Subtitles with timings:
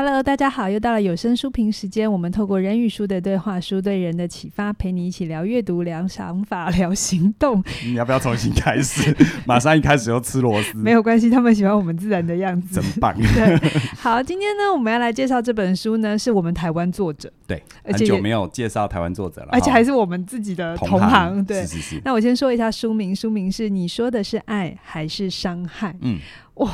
[0.00, 2.10] Hello，大家好，又到了有声书评时间。
[2.10, 7.60] 我们透过人与书的对话，书对人的启发，陪你一起聊阅读、聊想法、 聊行动。
[7.84, 9.12] 你要不要重新开始？
[9.44, 10.78] 马上一开始就吃螺丝？
[10.78, 13.12] 没有关系，他们喜欢我们自然的样子，真棒。
[13.12, 13.58] 对，
[13.98, 17.28] 好，今天呢，我们要来介绍这本书呢，是我们台湾作者。
[17.48, 21.00] 对，很久没有介绍台湾作者了，而且还是我们自己的同行。
[21.00, 22.02] 同行对，是是是。
[22.04, 25.92] 那我先说一下书名，书名是你说的是爱还是伤害？
[26.02, 26.20] 嗯，
[26.54, 26.70] 哇。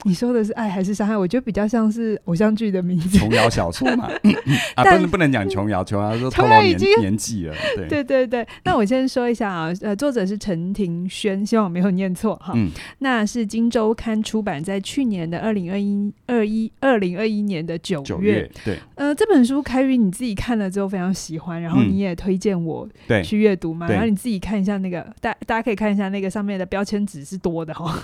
[0.04, 1.16] 你说的是爱还是伤害？
[1.16, 4.08] 我觉得比较像是偶像剧的名字，琼瑶小说嘛。
[4.74, 7.54] 啊，不能不能讲琼瑶， 琼瑶说透露年年纪了。
[7.76, 8.46] 对对对对。
[8.64, 12.52] 那我先说一下啊，呃，作者是陈庭轩，希望我没有念错哈。
[12.56, 12.70] 嗯。
[13.00, 18.04] 那是金周刊出版在去年的二零二一二一二零二一年的九月。
[18.04, 18.50] 九月。
[18.64, 18.78] 对。
[18.94, 22.88] 呃，这本书凯宇你自己看了之后非常喜欢，然后你也推荐我
[23.22, 23.88] 去阅读嘛。
[23.88, 28.02] 然后你自己看一下那个，大大家可以看一下那个上面的标签纸是多的哈，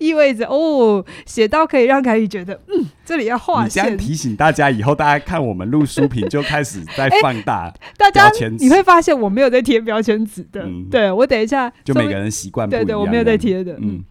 [0.00, 0.71] 意味着哦。
[0.72, 3.84] 哦，写到可以让凯宇觉得，嗯，这里要画线。
[3.84, 7.74] 你这样提醒大家，以后大家看我们录书评就开始在放大、 欸。
[7.96, 12.84] 大家你会发现我没有在贴标签纸的，嗯、对我等一下就每个人习惯不一样。
[12.86, 14.02] 对对，我没有在贴的，嗯。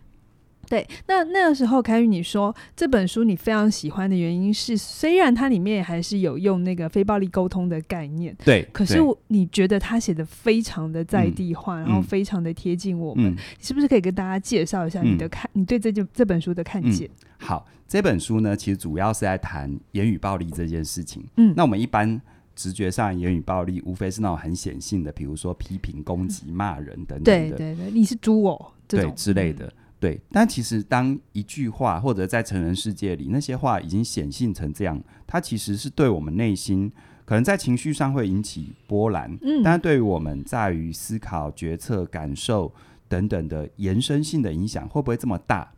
[0.72, 17.06] 对，那那个时候凯宇你说这本书你非常喜欢的原因是，虽然它里面还是有用那个非暴力沟通的概念，对，可是你觉得他写的非常的在地化，嗯、然后非常的贴近我们，嗯、你是不是可以跟大家介绍一下你的看，嗯、你对这件这本书的看见？
[17.06, 21.22] 嗯、好，这本书呢，其实主要是在谈言语暴力这件事情。
[21.36, 22.22] 嗯，那我们一般
[22.56, 27.24] 直觉上言语暴力，无非是那种很显性的，比如说批评、攻击、骂人等等的。
[27.24, 29.70] 对对对，你是猪哦，对之类的。
[30.02, 36.92] 对，但其实当一句话或者在成人世界里，那些话已经显性成这样，它其实是对我们内心
[37.24, 42.74] 可能在情绪上会引起波澜，嗯，但是对于我们在于思考、决策、感受
[43.08, 45.72] 等等的延伸性的影响，会不会这么大？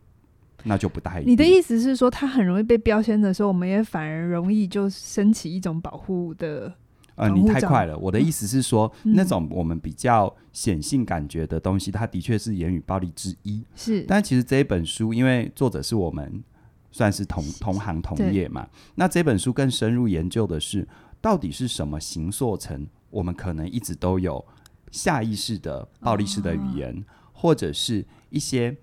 [0.63, 1.17] 那就不大。
[1.17, 6.73] 你的意思是说，它很容易被标签的时候，我们也反而容易就升起一种保护的。
[7.15, 7.97] 呃，你太快了。
[7.97, 13.63] 我的意思是说，嗯、那种我们比较显性感觉的东西，它的确是言语暴力之一。
[13.75, 16.43] 是，但其实这一本书，因为作者是我们
[16.91, 20.87] 算是同同行同业嘛，那这本书更深入研究的是，
[21.21, 24.43] 到底是什么形塑成我们可能一直都有
[24.91, 27.03] 下意识的暴力式的语言，哦、
[27.33, 28.75] 或者是一些。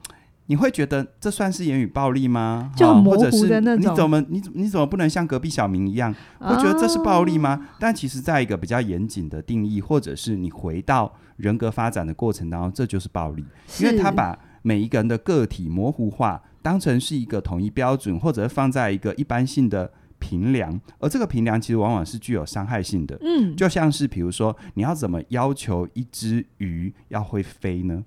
[0.50, 2.72] 你会觉得这算是言语暴力吗？
[2.77, 3.93] 就模糊的那种。
[3.93, 6.12] 你怎么你怎你怎么不能像隔壁小明一样？
[6.41, 7.61] 会觉得这是暴力吗？
[7.62, 13.44] 哦、但其实，在一个比较严谨的定义，或者是你回到人格发展的过程当中，这就是暴力，
[13.78, 23.16] 因为他把每一个人的个体模糊化，当成是一个统一标准，或者放在一个一般性的平量，而这个平量其实往往是具有伤害性的。
[23.22, 28.05] 嗯，就像是比如说，你要怎么要求一只鱼要会飞呢？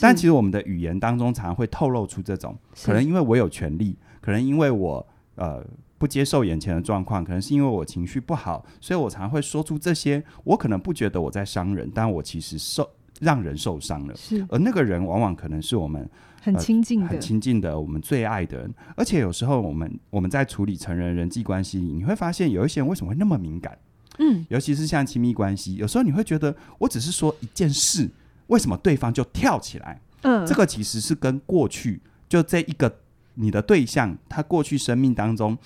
[0.00, 5.64] 但其实我们的语言当中常常会透露出这种，可能因为我有权利，可能因为我呃
[5.98, 10.22] 不接受眼前的状况，可能是因为我情绪不好，所以我常常会说出这些。
[10.44, 12.88] 我可能不觉得我在伤人，但我其实受
[13.20, 14.14] 让人受伤了。
[14.16, 16.08] 是，而那个人往往可能是我们
[16.40, 18.74] 很亲近的、呃、很亲近的、我们最爱的人。
[18.96, 23.76] 而且有时候我们我们在处理成人人际关系，你会发现有一些人为什么会那么敏感？
[24.20, 28.08] 嗯，尤其是像亲密关系，有时候你会觉得我只是说一件事。
[28.48, 30.00] 为什么对方就跳起来？
[30.22, 33.00] 嗯，这个其实是跟过去就这一个
[33.34, 35.56] 你的对象，他过去生命当中。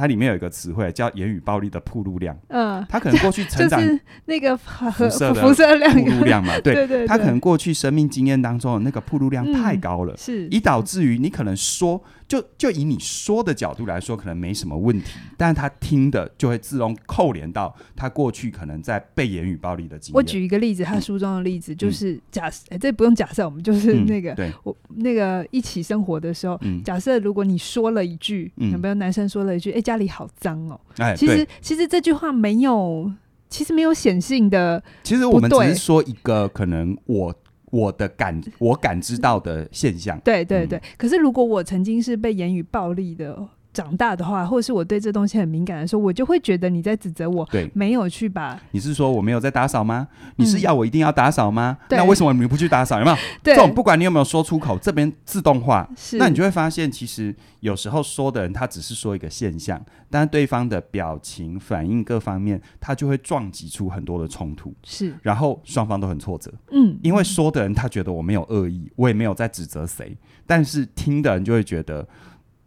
[0.00, 3.78] 它里面有一个词汇叫言语暴力的铺路量，嗯，他可能过去成长
[4.24, 5.94] 那个辐射辐射量。
[5.94, 20.16] 暴露量嘛，对对，他可能过去生命经验当中的那个铺路量太高了，是，以导致于你可能说，就就以你说的角度来说，可能没什么问题，但是他听的就会自动扣连到他过去可能在被言语暴力的经验。
[20.16, 29.89] 我举一个例子，他书中的例子就是假设，这不用假设，我们就是那个，对，我那个一起生活的时候，假设如果你说了一句，有没有男生说了一句，哎。
[29.90, 30.80] 家里好脏哦！
[30.98, 33.10] 哎，其实其实这句话没有，
[33.48, 34.80] 其实没有显性的。
[35.02, 37.34] 其实我们只是说一个可能我
[37.70, 40.18] 我的感我感知到的现象。
[40.20, 40.78] 对对对。
[40.78, 43.48] 嗯、可是如果我曾经是被言语暴力的。
[43.72, 48.60] 长大的话，或者是我对这东西很敏感的时候，我就会觉得你在指责我，对，没有去把。
[48.72, 50.08] 你是说我没有在打扫吗？
[50.36, 51.78] 你是要我一定要打扫吗？
[51.88, 52.98] 嗯、那为什么你不去打扫？
[52.98, 53.16] 有没有？
[53.42, 59.80] 对这种不管你有没有说出口，这边自动化，是那你就会发现，其实有时候说的人他只是说一个现象，
[60.10, 72.06] 但对方的表情、反应各方面，他就会撞击出很多的冲突，是，然后双方都很挫折，嗯，因为说的人他觉得我没有恶意，我也没有在指责谁，但是听的人就会觉得。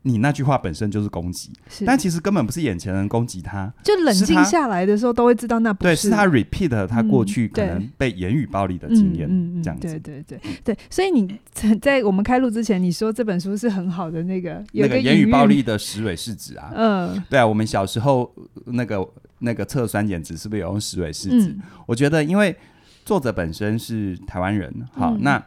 [0.05, 1.49] 你那句话本身就是攻击，
[1.85, 11.39] 但其实根本不是眼前人攻击他，就冷静下来的时候都会知道那不是，对，是他 repeat 他过去可能被言语暴力的经验，嗯这样子，对对对对，所以你
[11.81, 18.29] 在我们开录之前，你说这本书是很好的那个有个那个言语暴力的石蕊试纸啊，嗯，对啊，我们小时候
[18.65, 19.07] 那个
[19.39, 21.55] 那个测酸碱值是不是有用石蕊试纸？
[21.85, 22.53] 我觉得因为
[23.05, 25.41] 作者本身是台湾人，好那。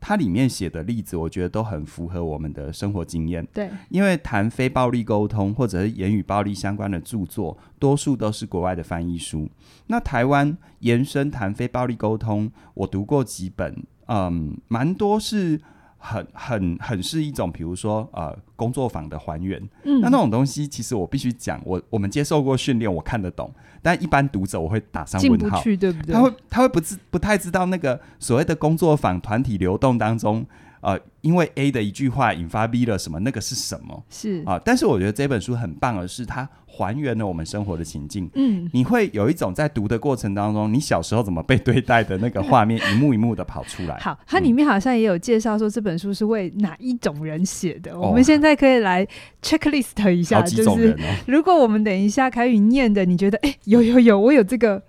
[0.00, 3.46] 它里面写的例子，我觉得都很符合我们的生活经验。
[3.52, 9.48] 对，因为谈非暴力沟通或者是言语暴力相关的著作，多数都是国外的翻译书。
[9.88, 15.60] 那台湾延伸谈非暴力沟通，我读过几本，嗯，蛮多是。
[16.02, 23.52] 很很很是一种，比如说呃，工作坊的还原，嗯，那那种东西，其实我必须讲，我我们接受过训练，我看得懂，
[23.82, 26.12] 但一般读者我会打上问号，对不对？
[26.12, 30.46] 他会他会不知不太知道那个所谓的工作坊团体流动当中。
[30.82, 33.20] 呃，因为 A 的一句话引发 B 了什么？
[33.20, 34.02] 那个是什么？
[34.08, 36.48] 是啊，但是我觉得这本书很棒的是，它
[36.80, 38.30] 还原了我们生活的情境。
[38.34, 43.98] 嗯，你会有一种在读的过程当中，你小时候怎么被对待的那个画面，一幕一幕的跑出来。
[43.98, 47.92] 好，它里面好像也有介绍说这本书是为哪一种人写的。
[47.92, 49.06] 嗯、我们现在可以来
[49.42, 50.96] checklist 一下，哦、就是
[51.26, 54.82] 如果我们等一下凯宇念的，你觉得哎，有有有，我有这个。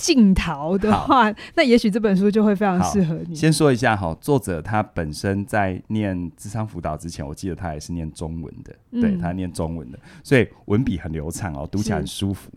[0.00, 3.34] 嗯镜头的话，那也许这本书就会非常适合你。
[3.34, 12.50] 先说一下哈，作者他本身在念智商辅导之前，我记得他也是念中文的，嗯、对他念中文的，所以文笔很流畅哦，读起来很舒服。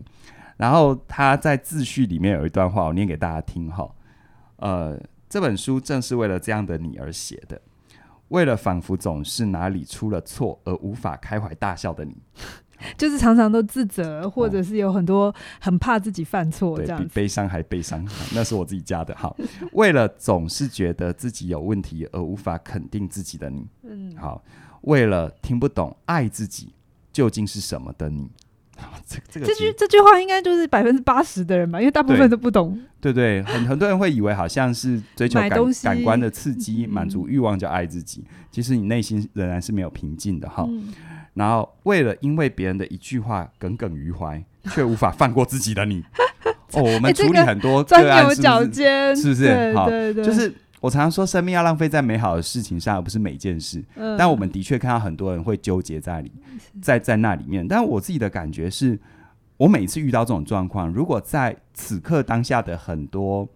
[0.56, 3.88] 然后他在自序里面有一段话，我念给大家听哈。
[4.56, 4.98] 呃，
[5.28, 7.60] 这本书正是为了这样的你而写的，
[8.28, 12.16] 为了仿佛总是哪里出了错而无法开怀大笑的你。
[12.96, 18.06] 就是常常都自责，或者是有很多很怕自己犯错，这样子，比悲伤还悲伤。
[18.34, 19.14] 那是我自己加的。
[19.16, 19.36] 好，
[19.72, 24.42] 为了总是觉得自己有问题而无法肯定自己的你，嗯，好，
[24.82, 26.72] 为了听不懂爱自己
[27.12, 28.28] 究竟是什么的你，
[29.06, 32.78] 这这个这句这句话应该就是百分之八十的人吧，因为大部分都不懂。
[33.00, 35.50] 对对，很很多人会以为好像是追求感
[35.82, 40.66] 感官的刺激，满足欲望叫爱自己，其实你内心仍然是没有平静的哈。
[41.34, 46.02] 然后，为了因为别人的一句话耿耿于怀， 却无法放过自己的你，
[46.72, 49.16] 哦， 我们处理很多个案，是不是？
[49.16, 49.74] 是不是？
[49.74, 49.90] 好，
[50.22, 53.84] 就是我常常说，生命要浪费在美好的事情上，而不是每件事。
[53.96, 56.30] 嗯、但我们的确看到很多人会纠结在里，
[56.80, 57.66] 在在那里面。
[57.66, 58.96] 但我自己的感觉是，
[59.56, 63.48] 我每次遇到这种状况，如果在此刻当下的很多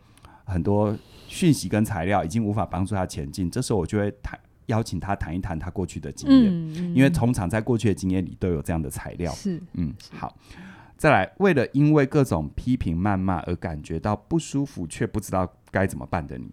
[0.44, 0.96] 很多
[1.28, 4.36] 讯息跟材料已经无法帮助他前进，这时候我就会谈。
[4.68, 9.32] 邀请他谈一谈他过去的经验，因为通常在过去的经验里都有这样的材料。
[9.32, 10.36] 是，嗯，好，
[10.96, 16.50] 再来，为了因为各种批评谩骂而感觉到不舒服却不知道该怎么办的你，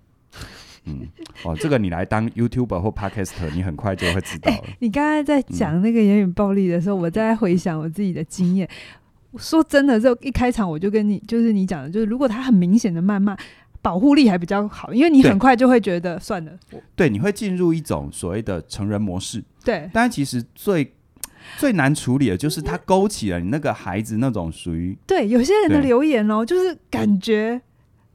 [0.85, 1.07] 嗯，
[1.43, 4.57] 哦，这个你来当 YouTuber 或 Podcaster，你很快就会知道了。
[4.57, 8.69] 欸、 你刚才在讲那个言语暴力的时候，嗯、我在回想我自己的经验。
[9.37, 13.35] 说真的，就一开场我就跟你，就是你讲的，就是如果他很明显的谩骂。
[13.85, 16.51] 保护力还比较好，因为你很快就会觉得算了。
[16.95, 19.43] 对，你会进入一种所谓的成人模式。
[19.63, 20.91] 对，但其实最
[21.59, 27.61] 最难处理的就是它勾起了你那个孩子那种属于对有些人的留言哦，就是感觉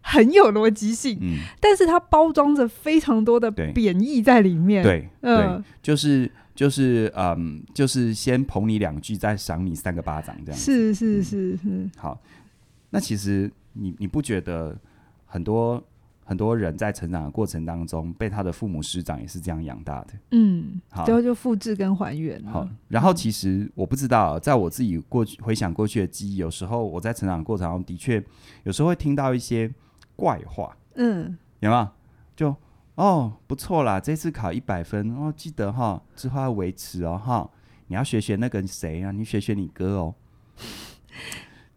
[0.01, 4.83] 很有逻辑性，嗯，但是它包装着非常多的贬义在里面。
[4.83, 11.89] 对，嗯，呃、就是就是嗯，就是先捧你两句，再赏你三个巴掌，这样是是是是、嗯。
[11.97, 12.21] 好，
[12.91, 14.77] 那其实你你不觉得？
[15.33, 15.83] 很多
[16.25, 20.15] 很多人在成长的过程当中，被他的父母师长也是这样养大的。
[20.33, 22.45] 嗯，好，最后就复制跟还原。
[22.45, 28.23] 好，然后其实我不知道，在我自己过去回想过去的记忆，有时候我在成长的过程中的确
[28.65, 29.73] 有时候会听到一些
[30.17, 30.77] 怪话。
[30.97, 31.89] 嗯，有没有？
[32.37, 32.57] 就
[32.97, 37.49] 哦，不错啦，这次考一百分哦，记得哈，之后要维持哦，哈，
[37.87, 40.15] 你要学学那个谁啊，你学学你哥哦。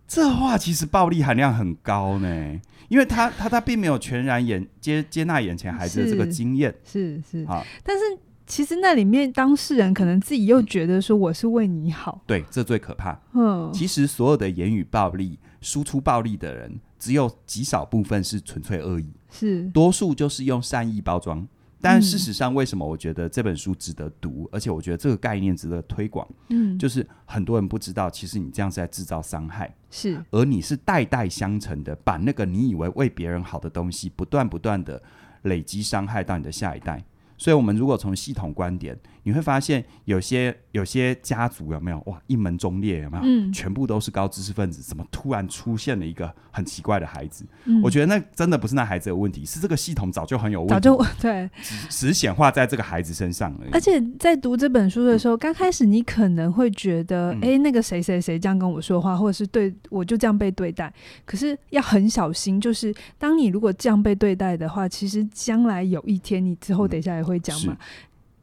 [0.07, 2.61] 这话其实暴力含量很高呢。
[2.93, 7.43] 因为他他他并没有全然眼接接纳眼前孩子的这个经验，是是。
[7.45, 8.03] 啊，但是
[8.45, 13.19] 其实那里面当事人可能自己又觉得说我是为你好，对，这最可怕。
[13.33, 19.67] 嗯，其实所有的言语暴力输出暴力的人，只有极少部分是纯粹恶意，是。
[19.69, 21.47] 多数就是用善意包装。
[21.83, 26.25] 但事实上，为什么我觉得这本书值得读，而且我觉得这个概念值得推广？
[26.47, 35.03] 嗯，就是很多人不知道，其实你这样是在制造伤害，是，而你是代代相承的，把那个你以为为别人好的东西，不断不断的
[35.41, 37.03] 累积伤害到你的下一代。
[37.37, 43.23] 所以我们如果从系统观点，你会发现有些有些家族有没有哇一门忠烈有没有？
[43.25, 47.45] 嗯，全部都是高知识分子，怎么突然出现了一个很奇怪的孩子？
[47.65, 51.49] 嗯，我觉得那真的不是那孩子有问题，是这个系统早就很有问题，早就 对，
[51.89, 53.71] 只是显化在这个孩子身上而已。
[53.71, 60.93] 而且在读这本书的时候，刚、嗯、开始你可能会觉得，哎、那个谁谁谁这样跟我说话，或者是对我就这样被对待。
[61.25, 67.77] 可是要很小心，就是当你如果这样被对待的话，其实将来有一天，你之后等一下也会讲嘛。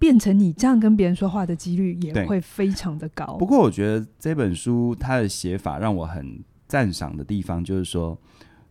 [0.00, 3.37] 嗯变成你这样跟别人说话的几率也会非常的高。
[3.38, 8.19] 不过我觉得这本书它的写法让我很赞赏的地方，就是说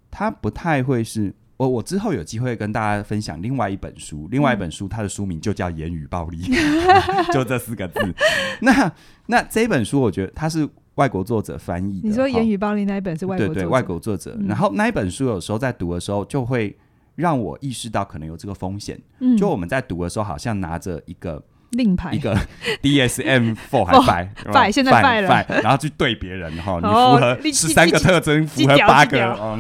[0.10, 6.38] 它不太会是我我之后有机会跟大家分享另外一本书，另外一本书它的书名就叫《言语暴力》
[7.32, 8.00] 就这四个字。
[8.62, 8.92] 那
[9.28, 12.10] 那这本书我觉得它是外国作者翻译的。
[12.10, 16.76] 你说《言语暴力》那一本是外国对对外国作者，然后那一本书有时候在读的时候就会。
[17.20, 18.98] 让我意识到可能有这个风险。
[19.20, 22.34] 嗯，就我们在读的时候，好像拿着一个令牌，一个
[22.82, 29.60] DSM Four 还 Five Five 现在 Five 了，然后去对别人哈，你符合十三个特征，符合八个哦。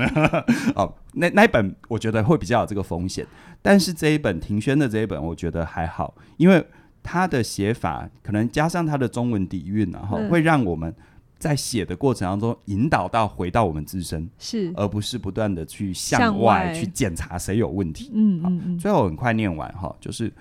[0.75, 3.27] 哦，那 那一本我觉得会比较有这个风险，
[3.61, 6.65] 但是这一本庭轩的这一本，我觉得还好，因为
[7.03, 10.95] 他的写法可能加上他的中文底蕴，然后会让我们。
[11.39, 18.11] 在写的过程当中，引导到回到我们自身，是，而不是不断的去向外去检查谁有问题。
[18.13, 18.77] 嗯嗯嗯。
[18.77, 20.31] 最后很快念完哈，就是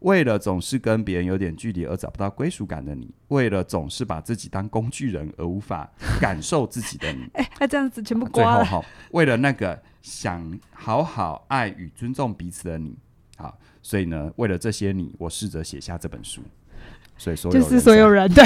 [0.00, 5.88] 为了总是跟别人有点距离而找不到归属感的你，为了总是把自己当工具人而无法
[6.20, 7.28] 感受自己的你。
[7.34, 8.64] 哎，那这样子全部刮了。
[8.64, 12.96] 最后哈，为了那个想好好爱与尊重彼此的你，
[13.36, 16.42] 好，所以呢，为了这些你，我试着写下这本书。
[17.16, 18.44] 所以说，就是所有人对。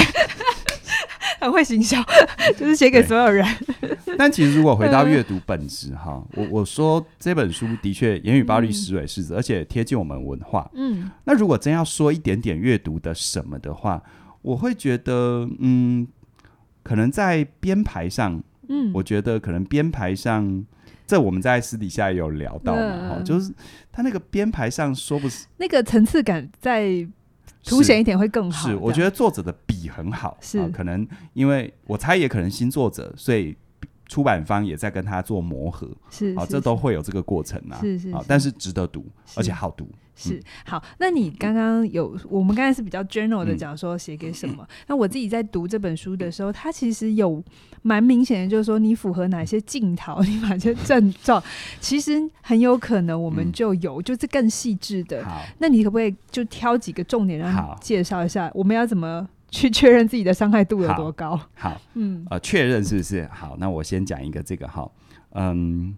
[1.42, 2.00] 很会行销，
[2.56, 3.44] 就是写给所有人。
[4.16, 10.70] 但其实，如果回到阅读本质哈，我我说这本书的确言语暴力时微势至，而且贴近我们文化。
[10.74, 14.00] 嗯，那如果真要说一点点阅读的什么的话，
[14.42, 16.06] 我会觉得，嗯，
[16.82, 20.64] 可能在编排上，嗯，我觉得可能编排上，
[21.06, 23.52] 这我们在私底下也有聊到嘛，哈、嗯，就是
[23.90, 27.08] 他那个编排上说不是那个层次感在。
[27.64, 28.68] 凸显一点会更好。
[28.68, 30.36] 是，我觉得作者的笔很好。
[30.40, 33.56] 是、啊，可能因为我猜也可能新作者，所以
[34.12, 35.88] 出版方也在跟他做磨合。
[36.10, 37.78] 是，啊，这都会有这个过程啊。
[37.80, 39.88] 是是，是，啊，但是值得读，而且好读。
[40.14, 44.68] 是好，那你刚刚有，我们刚才是比较 general 的讲说写给什么？
[44.86, 47.42] 那、嗯、我自己在读这本书的时候，它其实有
[47.80, 51.42] 蛮明显的，就是说你符合哪些镜头，你哪些症状，
[51.80, 55.24] 其实很有可能我们就有，嗯、就是更细致的。
[55.24, 58.50] 好，那你可不可以就挑几个重点让你介绍一下？
[58.54, 61.36] 我们要怎么去 确认自己的伤害度有多高？
[61.54, 63.28] 好，好嗯，呃，确认是不是？
[63.32, 64.90] 好，那我先讲一个这个哈，
[65.34, 65.96] 嗯，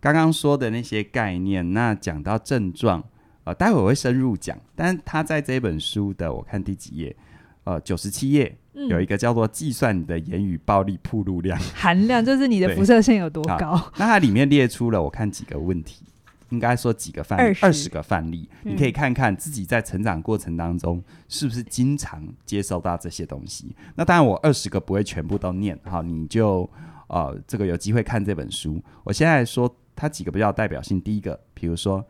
[0.00, 3.02] 刚刚说的那些概念，那讲到症状。
[3.44, 7.16] 呃，待会我会深入讲，但他在这本书的我看第几页，
[7.64, 8.56] 呃，九十七页
[8.88, 13.74] 有一个叫做“计算你的言语暴力铺路量含量”，就是你的辐射线有多高。
[13.98, 16.04] 那它里面列出了我看几个问题，
[16.52, 23.74] 应该说几个范例，二十个范例，你可以看看自己在成长过程当中是不是经常接受到这些东西。
[23.96, 26.70] 那当然，我二十个不会全部都念，好，你就
[27.08, 28.80] 呃，这个有机会看这本书。
[29.02, 32.06] 我现在说它几个比较代表性，第一个，比如说。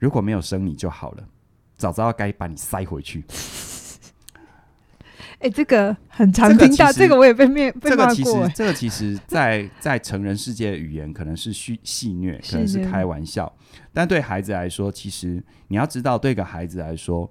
[0.00, 1.24] 如果没有生你就好了，
[1.76, 3.24] 早知道该把你塞回去。
[5.40, 8.14] 哎、欸，这个很常听到，这个我也被面被骂过。
[8.14, 13.52] 这个其实，这个其实在在成人世界的语言可能是戏戏谑，可能是开玩笑，
[13.92, 17.30] 但对孩子来说，其实你要知道，对一个孩子来说，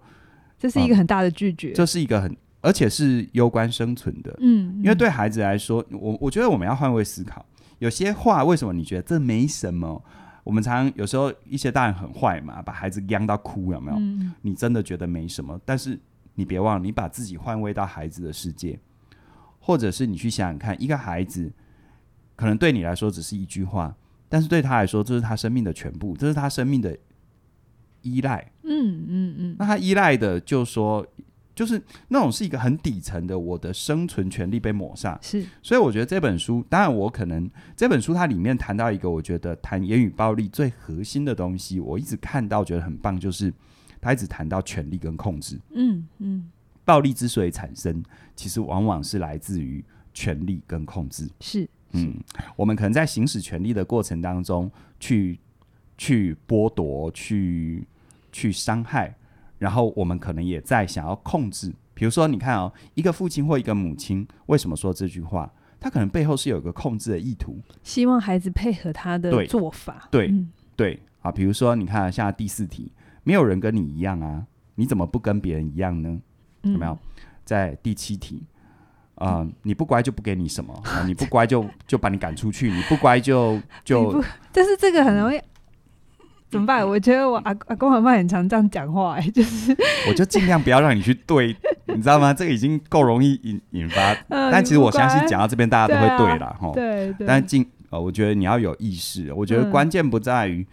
[0.58, 4.34] 这是一个很大的拒绝，嗯、这是一个很而且是攸关生存的。
[4.40, 7.46] 嗯，因为对孩子来说，我我觉得我们要换位思考，
[7.80, 10.02] 有些话为什么你觉得这没什么？
[10.46, 13.98] 我们常常有时候一些大人很坏嘛，把孩子养到哭，有没有？
[13.98, 14.34] 嗯。
[14.44, 16.00] 你真的觉得没什么，但是
[16.38, 18.80] 你别忘了，你把自己换位到孩子的世界，
[19.60, 21.52] 或者是你去想想看，一个孩子
[22.36, 23.94] 可能对你来说只是一句话，
[24.30, 26.98] 但是对他来说，这是他生命的全部，这是他生命的
[28.04, 28.50] 依赖。
[28.64, 29.56] 嗯嗯嗯。
[29.60, 31.06] 那他依赖的，就说。
[31.58, 35.18] 就是那种是一个很底层的，我的生存权利被抹杀。
[35.24, 43.52] 是，所以我觉得这本书，当然我可能这本书它里面谈到一个，我觉得谈言语暴力最核心的东西，我一直看到觉得很棒，就是
[44.02, 45.60] 他一直谈到权力跟控制。
[45.74, 46.50] 嗯嗯，
[46.86, 48.04] 暴力之所以产生，
[48.36, 51.30] 其实往往是来自于权力跟控制。
[51.40, 52.16] 是，嗯，
[52.56, 55.40] 我们可能在行使权力的过程当中去，
[55.98, 57.88] 去去剥夺，去
[58.32, 59.16] 去伤害。
[59.60, 65.52] 然后我们可能也在想要控制，比如说，你看哦，一个父亲或一个母亲为什么说这句话？
[65.80, 70.08] 他可能背后是有一个控制的意图，希望孩子配合他的做法。
[70.12, 72.92] 对、嗯、对，啊，比如说你看像第四题，
[73.28, 74.42] 没有人跟你一样啊，
[74.76, 76.18] 你怎么不跟别人一样呢？
[76.64, 76.98] 嗯、有没有？
[77.44, 78.42] 在第七题
[79.16, 84.24] 啊、呃，你不乖就不给你什么啊，你不乖就就把你赶出去，你不乖就就。
[84.54, 85.38] 但是这个很容易。
[86.50, 86.88] 怎么办？
[86.88, 89.76] 我觉得我阿阿公阿妈很常这样讲话，哎，就是
[90.08, 91.54] 我就尽量不要让你去对，
[91.88, 92.34] 你知道吗？
[92.34, 96.72] 这个已经够容易引引发，但其实我相信讲到这边大家都会对了哈。
[96.74, 97.28] 对对。
[97.28, 99.34] 但尽呃，我觉得你要有意识。
[99.34, 100.66] 我觉得关键不在于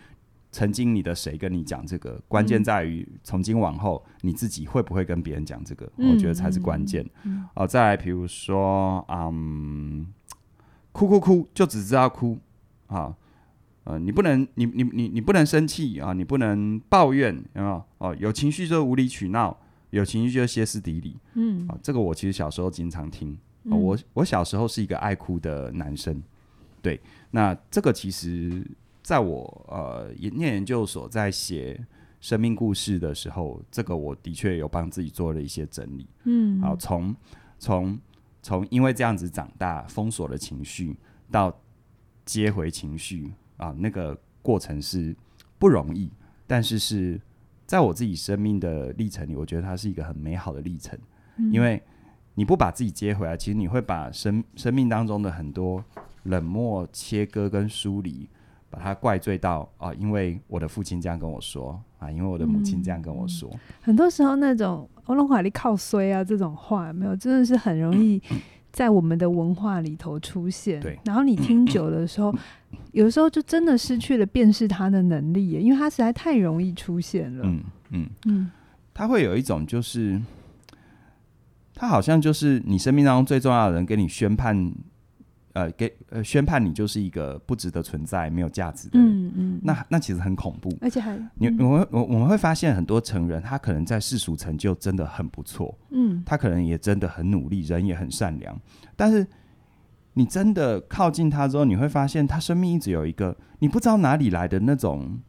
[0.55, 7.05] 曾经你的谁跟你讲这个，关键在于从今往后你自己会不会跟别人讲这个，我觉得才是关键。
[7.57, 10.07] 哦，再来，比如说，嗯，
[10.93, 12.39] 哭哭哭，就只知道哭
[12.87, 13.17] 啊。
[13.83, 17.85] 呃，你不能，你你你你不能生气啊，你不能抱怨，有没有？
[17.99, 19.59] 哦，有情绪就无理取闹，
[19.91, 21.17] 有情绪就歇斯底里。
[21.35, 23.37] 嗯，啊，这个我其实小时候经常听。
[23.65, 26.23] 我我小时候是一个爱哭的男生，
[26.81, 27.01] 对。
[27.33, 28.65] 那这个其实
[29.05, 31.79] 在我呃念研究所在写
[32.21, 36.09] 生命故事的时候，这个我的确有帮自己做了一些整理。
[36.25, 37.15] 嗯，好，从
[37.59, 37.97] 从
[38.43, 40.97] 从因为这样子长大，封锁了情绪，
[41.31, 41.57] 到
[42.25, 43.33] 接回情绪。
[43.57, 45.15] 啊，那个过程是
[45.61, 46.11] 不容易，
[46.45, 47.21] 但是是
[47.67, 50.99] 在我自己生命的历程里，我觉得它是一个很美好的历程。
[51.37, 51.53] 嗯。
[51.53, 51.81] 因为
[52.35, 55.85] 你不把自己接回来，其实你会把生生命当中的很多
[56.25, 58.29] 冷漠、切割跟疏离，
[58.75, 63.49] 把它怪罪到啊，因为我的父亲这样跟我说啊，因为我的母亲这样跟我说。
[63.53, 68.21] 嗯，很多时候那种“我拢怀里靠衰啊”这种话，没有，真的是很容易。
[68.73, 72.35] 在我们的文化里头出现，对，然后你听久的时候，
[72.91, 77.45] 有时候就真的失去了辨识它的能力，因为它实在太容易出现了。
[77.47, 78.51] 嗯嗯嗯，
[78.93, 80.21] 它会有一种就是，
[81.73, 84.73] 他好像就是你生命当中最重要的人，给你宣判。
[85.55, 91.17] 呃，给呃宣判你就是一个不值得存在、没有价值的人，嗯嗯，那那其实很恐怖，而且还。
[91.37, 98.61] 你我我我们会发现很多成人，他可能在世俗成就真的很不错，嗯，他可能也真的很努力，人也很善良，
[98.97, 99.25] 但是
[100.15, 105.21] 你真的靠近他之后，你会发现他生命一直有一个你不知道哪里来的那种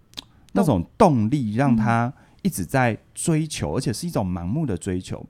[0.54, 5.24] 那种动力，让他一直在追求，而且是一种盲目的追求。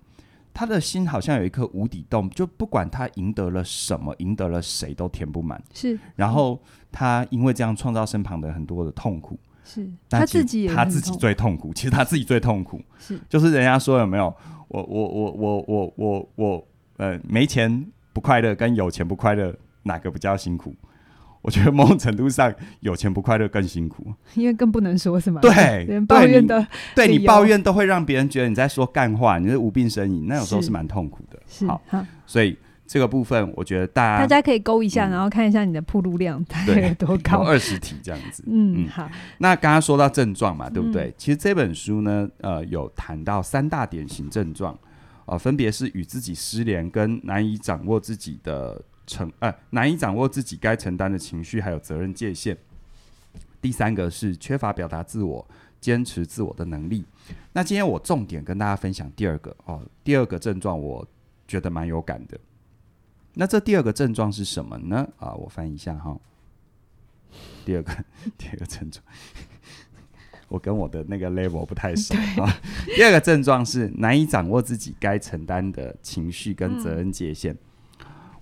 [0.55, 5.61] 他的心好像有一颗无底洞，就不管他赢得了什么，赢得了谁都填不满。
[5.73, 6.57] 是，然后
[6.93, 9.37] 他因为这样创造身旁的很多的痛苦。
[9.65, 12.81] 是，他自己他自己最痛苦，其实他自己最痛苦。
[12.97, 14.33] 是，就是人家说有没有？
[14.69, 19.53] 我我我我我我我呃，没钱不快乐，跟有钱不快乐
[19.83, 20.73] 哪个比较辛苦？
[21.45, 25.39] 我觉得某种程度上，有钱不快乐更辛苦，因为更不能说什么。
[25.41, 31.39] 对， 连抱怨的，对你抱怨都会让别人觉得你在说干话，你是无病呻吟，那有时候是蛮痛苦的。
[31.67, 38.43] 好，好，所以这个部分，我觉得大家大家可以勾一下，然后看一下你的铺路量大概有多高，二十题这样子。
[38.47, 39.07] 嗯，好。
[39.37, 41.13] 那刚刚说到症状嘛，对不对？
[41.15, 44.75] 其实这本书呢，呃，有谈到三大典型症状，
[45.27, 48.81] 呃，分别是与自己失联跟难以掌握自己的。
[49.07, 52.57] 承呃难以掌握自己该承担的情绪，还有责任界限。
[53.61, 55.47] 第三个是缺乏表达自我、
[55.81, 57.03] 坚持自我的能力。
[57.53, 61.07] 那今天我重点跟大家分享第二个哦，第二个症状我
[61.47, 62.39] 觉得蛮有感的。
[63.33, 65.07] 那这第二个症状是什么呢？
[65.17, 66.21] 啊，我翻一下哈、哦。
[67.65, 67.91] 第二个
[68.37, 69.03] 第二个症状，
[70.47, 72.61] 我跟我的那个 level 不太熟啊。
[72.95, 77.53] 第二个症状是难以掌握自己该承担的情绪跟责任界限。
[77.53, 77.57] 嗯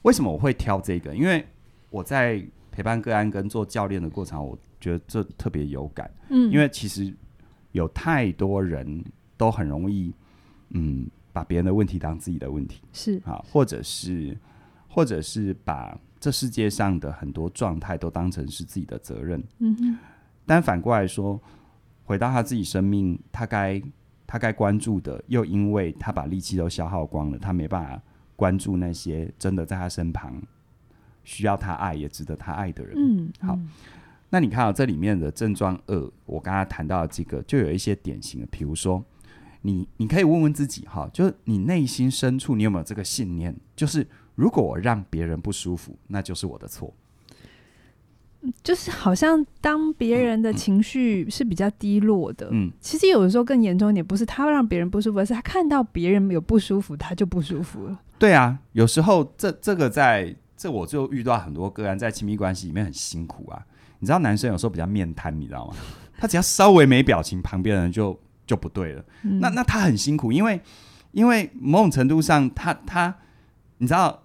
[0.03, 1.13] 为什么我会挑这个？
[1.15, 1.45] 因为
[1.89, 6.09] 我在陪伴个案跟做教练的过程，我觉得这特别有感。
[6.29, 7.13] 嗯，因为其实
[7.71, 9.03] 有太多人
[9.37, 10.13] 都很容易，
[10.69, 14.37] 嗯，把别人的问题当自己的问题，是啊，或者是，
[14.87, 19.43] 或者是把这世界上的很多状态都当成是自己的责任。
[19.59, 19.97] 嗯哼。
[20.45, 21.39] 但反过来说，
[22.03, 23.81] 回到他自己生命，他该
[24.27, 28.01] 他该关注的，又因为他把力气都消耗光了，他没办法。
[28.35, 30.41] 关注那些真的在他身旁
[31.23, 32.93] 需要他爱也值得他爱的人。
[32.97, 33.57] 嗯，好，
[34.29, 39.03] 那你看到这里面的症状二，我刚刚谈到的这个，就有一些典型的，比如说，
[39.61, 46.93] 你你可以问问自己哈，就是你内心深处你有没有这个信念，就是如果我让别人不舒服，那就是我的错。
[48.61, 58.01] 就是好像当别人的情绪是比较低落的，嗯，其实有的时候更严重一点，不是他让别人不舒服，而是他看到别人有不舒服，他就不舒服了。
[58.23, 63.62] 对啊，有时候这这个在这我就遇到很多个案，在亲密关系里面很辛苦啊。
[63.99, 65.73] 你知道男生有时候比较面瘫，你知道吗？
[66.17, 69.03] 他只要稍微没表情，旁边人就就不对了。
[69.23, 70.62] 嗯、那那他很辛苦，因为
[71.12, 73.15] 因为某种程度上他，他他
[73.79, 74.23] 你知道，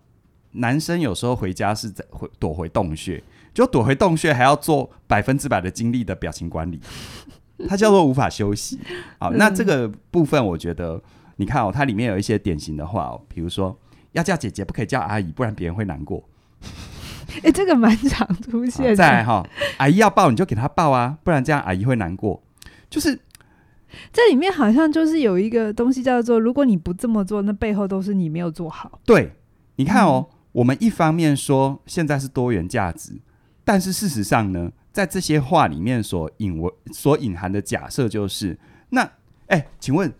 [0.52, 3.20] 男生有时候回家是在回躲回洞穴。
[3.52, 6.80] 就躲回洞穴，还要做百分之百的精力的表情管理，
[7.68, 8.78] 他叫做无法休息。
[9.18, 11.02] 好，那这个部分我觉得，
[11.34, 13.76] 你看哦，它里面有一些典型的话哦，比如说
[14.12, 16.28] 要叫姐姐，不可以叫阿姨，不然别人会难过。
[17.28, 18.96] 哎、欸，这个蛮常出现的。
[18.96, 22.42] 再来哈，阿姨要抱你就给她抱啊，不然这样阿姨会难过。
[22.88, 23.20] 就是
[24.12, 28.98] 这里面好像就是有一个东西叫做，如果你不这么做，那背后都是你没有做好。
[29.04, 29.32] 对，
[29.76, 33.12] 你看哦，嗯、我们一方面说现在是多元价值，
[33.64, 39.02] 但是事实上呢，在这些话里面所隐为所隐含的假设就是，那
[39.48, 40.12] 哎、欸，请问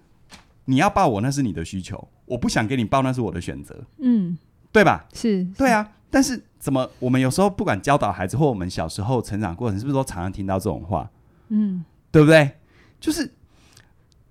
[0.67, 3.75] 你要抱我，那是你的需求，我不想给你报，那是我的选择。
[3.99, 4.37] 嗯，
[4.71, 5.07] 对吧？
[5.13, 5.93] 是，对啊。
[6.11, 6.89] 但是怎么？
[6.99, 11.11] 我们有时候不管教导孩子，或我们小时候成长过程，是不是都常常听到这种话？
[11.49, 12.51] 嗯，对不对？
[12.99, 13.31] 就是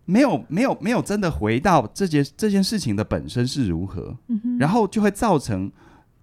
[0.05, 5.71] 没有没有没有真的回到这件这件事情的本身是如何，嗯，然后就会造成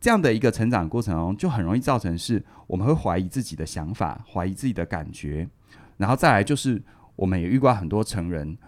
[0.00, 5.48] 这样的一个成长过程中，就很容易造成是我们会怀疑自己的想法，怀疑自己的感觉，
[5.96, 6.82] 然后再来就是
[7.14, 8.58] 我们也遇过很多成人，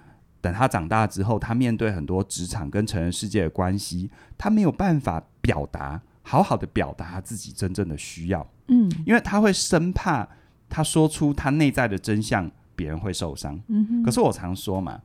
[0.46, 6.00] 等他长大之后，他面对很多职场跟成人世界的关系，他没有办法表达。
[6.28, 10.28] 好好的表达他自己真正的需要，嗯，因为他会生怕
[10.68, 13.56] 他说出他内在的真相，别人会受伤。
[13.68, 15.00] 嗯，可是我常说嘛，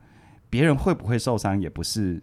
[0.50, 2.20] 别人会不会受伤，也不是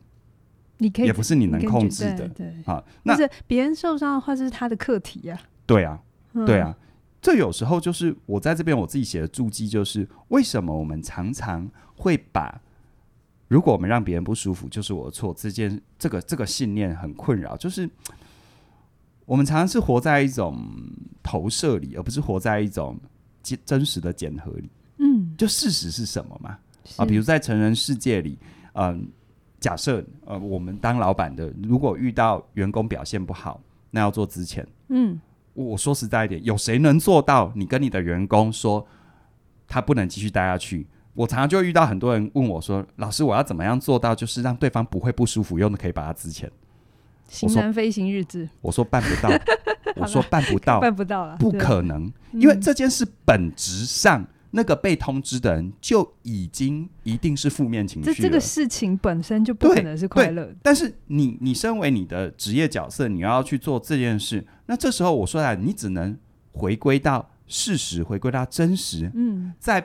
[0.78, 2.26] 你可以，也不是你能控制的。
[2.30, 5.40] 对，啊，那是别人受伤的话，是他的课题呀。
[5.64, 6.00] 对啊，
[6.44, 6.76] 对啊，
[7.22, 12.60] 这有时候就是我在这边我自己写的注记，就是为什么我们常常会把
[13.48, 17.90] 如果我们让别人不舒服，就是我的错，这件这个这个信念很困扰，就是。
[19.28, 20.58] 我们常常是活在一种
[21.22, 22.98] 投射里，而不是活在一种
[23.62, 24.70] 真实的检核里。
[24.96, 26.58] 嗯，就事实是什么嘛？
[26.96, 28.38] 啊，比如在成人世界里，
[28.72, 28.98] 嗯、呃，
[29.60, 34.66] 假设呃，我们当老板的，如果遇到员工表现不好，那要做之前。
[34.88, 35.20] 嗯，
[35.52, 37.52] 我说实在一点，有谁能做到？
[37.54, 38.86] 你跟你的员工说
[39.66, 40.86] 他不能继续待下去？
[41.18, 46.48] 我常常就遇到很多人问我说：“老师，我要怎么样做到，就是让对方不会不舒服，又可以把他资遣？”
[47.28, 49.28] 型男飞行日志，我说办不到，
[50.00, 58.14] 我说办不到， 办不到了，不可能，因为这件事本质上，那个被通知的人就已经一定是负面情绪。
[58.14, 60.54] 这这个事情本身就不可能是快乐的。
[60.62, 66.16] 但是你你身为你的职业角色，你要去做这件事，那这时候我说来，你只能
[66.52, 69.10] 回归到事实，回归到真实。
[69.14, 69.84] 嗯，在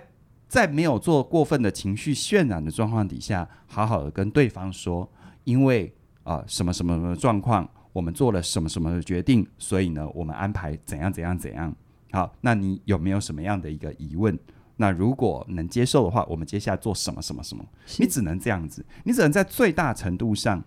[0.53, 5.09] 在没有做过分的情绪渲染的状况底下，好好的跟对方说，
[5.45, 5.91] 因为。
[6.25, 7.69] 啊、呃，什么什么什么状况？
[7.91, 9.45] 我们做了什么什么的决定？
[9.57, 11.75] 所以呢，我们安排怎样怎样怎样？
[12.13, 14.39] 好，那你有没有什么样的一个疑问？
[14.77, 17.65] 那如果能接受的话，我们接下来做什么什么什么？
[17.99, 20.63] 你只能这样子，你只能在最大程度上，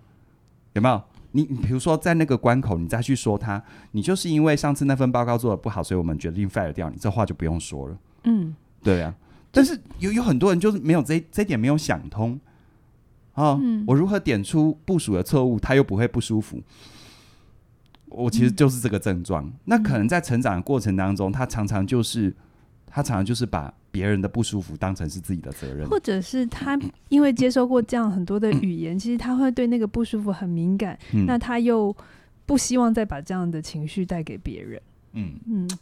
[0.75, 1.03] 有没有？
[1.33, 7.99] 你比如说在那个关口，你再去说他，你就是因为上次那份报告做的不好，所以我们决定 fire 掉你，这话就不用说了。
[8.25, 9.15] 嗯，对啊。
[9.51, 12.39] 但是有有很多人就是没有这这点没有想通。
[13.33, 16.59] 啊，嗯、我如何点出部署的错误，他又不会不舒服？
[18.07, 19.45] 我其实就是这个症状。
[19.45, 22.35] 嗯、那可能在成长的过程当中，他常常就是
[22.87, 26.79] 他常常就是把别人的不舒服当成是自己的责任，或者是他
[27.11, 30.99] 因为接受过这样很多的语言，嗯、其实他会对那个不舒服很敏感。
[31.13, 31.95] 嗯、那他又
[32.47, 34.81] 不希望再把这样的情绪带给别人。
[35.13, 35.79] 嗯嗯，啊、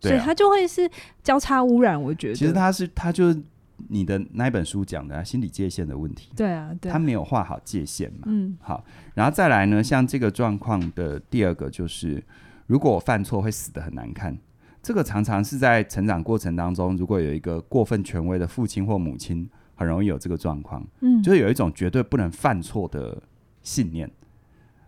[0.00, 0.90] 所以他就会是
[1.22, 2.00] 交叉污染。
[2.00, 3.42] 我觉得，其实他是他就是。
[3.90, 8.22] 你的那一本书讲的、啊、心理界限的问题，对啊，对啊，他没有画好界限嘛。
[8.26, 8.84] 嗯，好，
[9.14, 12.20] 然后再来呢，像这个状况的第二个就是，
[12.66, 14.36] 如果我犯错会死的很难看，
[14.82, 20.84] 这个常常是在成长过程当中，如果有一个过分权威的父亲或母亲，很容易有这个状况。
[20.98, 23.22] 嗯，就是有一种绝对不能犯错的
[23.62, 24.10] 信念。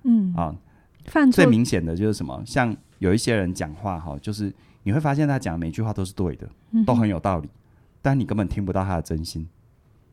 [0.02, 0.52] 嗯，啊，
[1.06, 2.42] 犯错最明显的就是什么？
[2.44, 6.48] 像有一些人讲话哈，就是你会发现他讲的每句话都是对的，
[6.86, 7.48] 都很有道理。
[8.02, 9.46] 但你根本听不到他的真心，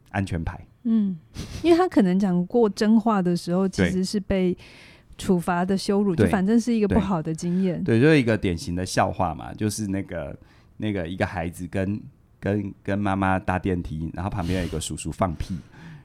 [0.10, 0.60] 安全牌。
[0.84, 1.18] 嗯，
[1.64, 4.58] 因为他可能讲过真话的时候，其实是被
[5.18, 7.82] 处罚的羞辱，就反正是一个不好的经验。
[7.84, 10.38] 对，就是一个典型的笑话嘛，就是那个
[10.78, 12.02] 那个一个孩子跟
[12.40, 15.58] 跟跟妈妈搭电梯，然后旁边有一个叔叔放屁，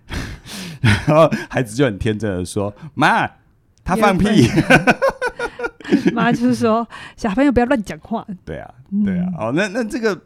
[0.81, 3.29] 然后孩子就很天真的说：“妈，
[3.85, 4.27] 他放屁。”
[6.13, 8.75] 妈就是说：“小朋友不要乱讲话。”对啊，
[9.05, 9.27] 对啊。
[9.39, 10.21] 哦，那那这个。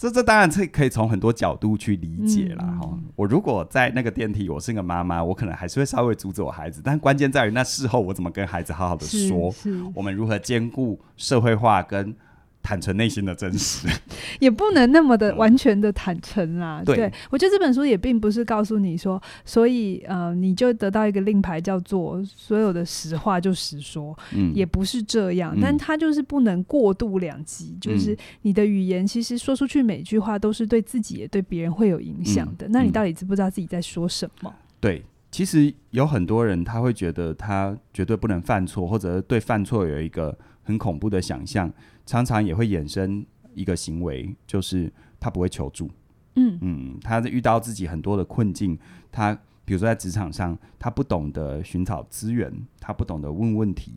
[0.00, 2.64] 这这当然是可以从很多角度去理解啦。
[2.80, 3.04] 哈、嗯。
[3.14, 9.54] 我如果在那个电梯，我是个妈妈，我可能还是会稍微阻止我孩子，但关键在于那事后我怎么跟孩子好好的说，
[9.94, 12.16] 我们如何兼顾社会化跟
[12.62, 13.88] 坦诚内心的真实，
[14.38, 16.82] 也不能那么的完全的坦诚啦。
[16.84, 25.56] 对，对，我觉得这本书也并不是告诉你说，所以呃，你就得到一个令牌，叫做所有的实话就实说，嗯，也不是这样。
[25.60, 32.70] 但它就是不能过度两极，嗯，就是你的语言其实说出去每句话都是对自己也对别人会有影响的，嗯。
[32.72, 34.54] 那你到底知不知道自己在说什么？
[34.78, 41.72] 对，其实有很多人他会觉得他绝对不能犯错，或者对犯错有一个很恐怖的想象。
[42.10, 45.88] 常常也会衍生一个行为，就是他不会求助。
[46.34, 48.76] 嗯嗯，他遇到自己很多的困境，
[49.12, 49.32] 他
[49.64, 53.94] 比如说在职场上，他不懂得寻找资源，他不懂得问问题，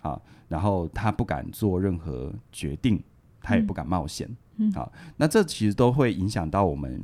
[0.00, 0.18] 啊，
[0.48, 2.98] 然后他不敢做任何决定，
[3.42, 4.34] 他也不敢冒险。
[4.56, 6.98] 嗯，好，那这其实都会影响到我们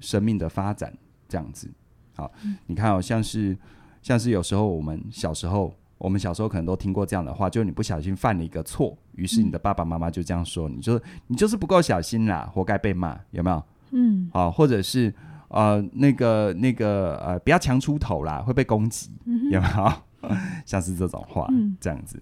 [0.00, 0.92] 生命的发展，
[1.28, 1.70] 这样子。
[2.16, 2.32] 好，
[2.66, 3.56] 你看哦，像是
[4.02, 5.72] 像是有时候我们小时候。
[6.00, 13.62] 我们小时候可能都听过这样的话，就是你不小心犯了一个错，于是你的爸爸妈妈就这样说你，就是你就是不够小心啦，活该被骂，有没有？
[13.90, 15.12] 嗯，啊，或者是
[15.48, 19.92] 呃那个那个呃不要强出头啦，会被攻击，嗯，有没有？
[20.64, 22.18] 像是这种话，嗯，这样子。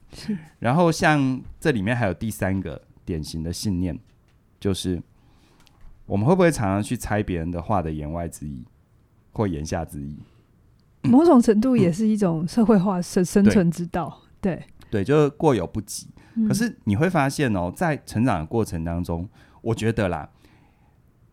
[0.58, 3.96] 然后像这里面还有第三个典型的信念，
[4.58, 5.00] 就是
[6.04, 8.64] 我们会不会常常去猜别人的话的言外之意
[9.32, 10.18] 或言下之意？
[11.02, 16.08] 某种程度也是一种社会化生生存之道，对对，就是过犹不及。
[16.46, 19.28] 可是你会发现哦，在成长的过程当中，
[19.61, 20.28] 我觉得啦，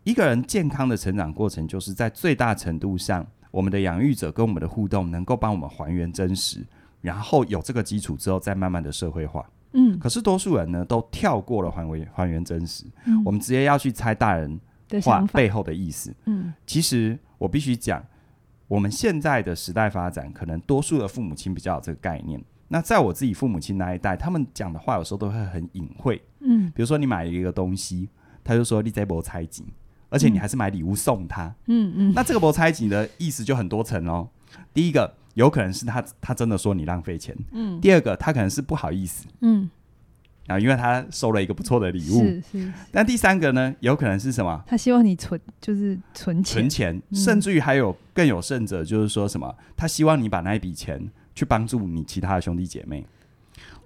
[0.04, 6.66] 一个人健康的成长过程，就是在最大程度上，我们的养育者跟我们的互动，能够帮我们还原真实，
[7.02, 9.48] 然后有这个基础之后，再慢慢的社会化。
[9.74, 12.86] 嗯，可是多数人呢，都跳过了还原还原真实，
[13.24, 14.60] 我们直接要去猜大人
[15.04, 16.12] 话背后的意思。
[16.26, 18.04] 嗯，其实我必须讲。
[18.68, 22.44] 我们现在的时代发展，可能多数的父母亲比较有这个概念。
[22.68, 26.22] 那在我自己父母亲那一代，他们讲的话有时候都会很隐晦。
[26.40, 28.10] 嗯，比如说你买一个东西，
[28.44, 29.64] 他就说你这波猜忌，
[30.10, 31.54] 而且你还是买礼物送他。
[31.68, 34.28] 嗯嗯，那这个波猜忌的意思就很多层哦。
[34.74, 37.38] 第一个有可能是他他真的说你浪费钱。
[37.52, 37.80] 嗯。
[37.80, 39.28] 第二个他可能是不好意思。
[39.42, 39.70] 嗯。
[40.48, 42.74] 啊，因为他收了一个不错的礼物，是是。
[42.92, 44.64] 但第三个呢，有可能是什么？
[44.68, 49.56] 他希望你存，就是存钱，存钱，嗯、甚至于还有更有甚者，就是说什么？
[49.76, 53.04] 他希望你把那一笔钱去帮助你其他的兄弟姐妹。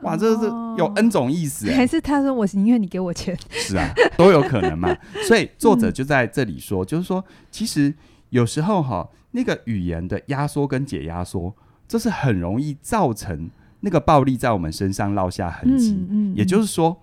[0.01, 1.73] 哇，这是有 N 种意思、欸。
[1.73, 3.37] 还是他说我宁愿你给我钱？
[3.51, 4.93] 是啊，都有可能嘛。
[5.27, 7.93] 所以作者就在这里说，嗯、就是说，其实
[8.31, 11.55] 有时候哈，那个语言的压缩跟解压缩，
[11.87, 13.49] 这是很容易造成。
[13.81, 17.01] 那个暴力在我们身上烙下痕迹，嗯也就是说，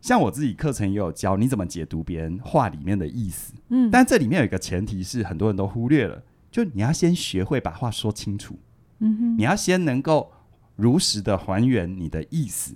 [0.00, 8.58] 像我自己课程也有教你怎么解读别人话里面的意思，嗯，但这里面有一个前提是很多人都忽略了，就你要先学会把话说清楚，
[8.98, 10.32] 嗯哼，你要先能够
[10.76, 12.74] 如实的还原你的意思，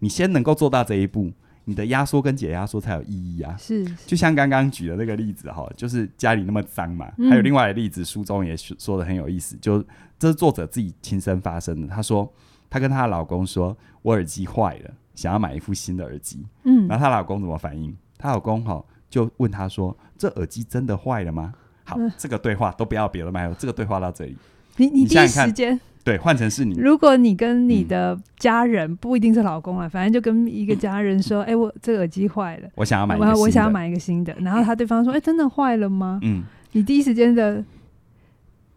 [0.00, 1.32] 你先能够做到这一步。
[1.70, 3.56] 你的压缩跟解压缩才有意义啊！
[3.56, 7.08] 是，就像刚刚举的那个例子哈，就是家里那么脏嘛。
[7.16, 9.80] 嗯、还有另外的例子，书中也说的很有意思，就
[10.18, 11.86] 这是作者自己亲身发生的。
[11.86, 12.28] 她说，
[12.68, 16.44] 她跟她的老公说，我耳机坏了，想要买一副新的耳机。
[16.64, 17.96] 嗯，然后她老公怎么反应？
[18.18, 21.54] 她老公哈就问她说，这耳机真的坏了吗？
[21.84, 24.36] 好，嗯、这个对话都不要别的麦，这个对话到这里。
[24.76, 25.78] 你你第一时间。
[26.02, 26.74] 对，换成是你。
[26.78, 34.34] 如果你跟你的家人、嗯、不一定是老公啊，反正就跟一个家人说：“哎、我这个耳机坏了，我想要买一个新的。”我想要买一个新的。
[34.40, 37.62] 然后他对方说：“哎、欸，真的坏了吗？”嗯，你第一时间的，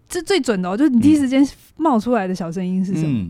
[0.09, 3.07] 这最准的哦，就是你第一时间冒出来的小声音是什么？
[3.07, 3.29] 嗯、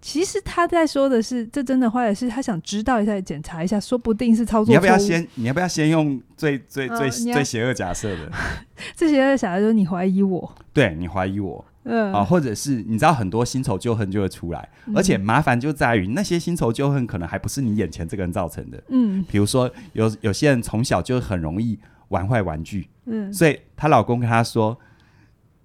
[0.00, 4.72] 其实他在说的是，这真的坏了，是他想知道一下，检查一下，说不定是操作。
[4.72, 5.26] 你要不要先？
[5.36, 8.32] 你要不要先用最最最、呃、最邪恶假设的？
[8.96, 11.64] 最邪恶假设就是你怀疑我，对你怀疑我。
[11.88, 18.82] 嗯啊，或者是你知道很多新仇旧恨就会出来，嗯、而且麻烦就在于那些新仇旧恨可能还不是你眼前这个人造成的。
[18.88, 24.78] 嗯，比如说有有些人从小就很容易玩坏玩具，嗯，所以她老公跟她说：“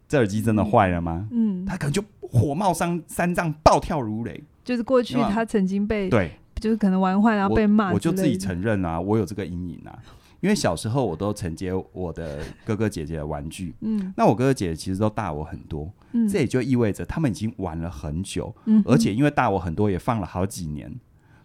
[0.07, 4.43] 这耳机真的坏了吗？”嗯，她可能就火冒三三丈，暴跳如雷。
[4.63, 9.99] 就是过去她曾经被对，就是可能玩坏然后被骂，我就自己承认啊，我有这个阴影啊。
[10.43, 20.93] 因为小时候我都承接我的哥哥姐姐的玩具，嗯，那我哥哥姐姐其实都大我很多，嗯，这也就意味着他们已经玩了很久，嗯，而且因为大我很多，也放了好几年，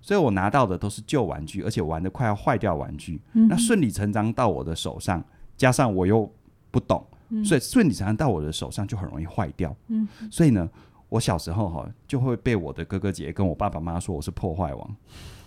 [0.03, 5.23] 所以我拿到的都是旧玩具，而且玩的快要坏掉玩具，嗯，那顺理成章到我的手上，
[5.57, 6.29] 加上我又
[6.73, 10.69] 不懂，嗯，所以顺理成章到我的手上就很容易坏掉，嗯，所以呢。
[11.11, 14.97] 我小时候哈就会被我的哥哥姐姐跟我爸爸妈妈说我是破坏王，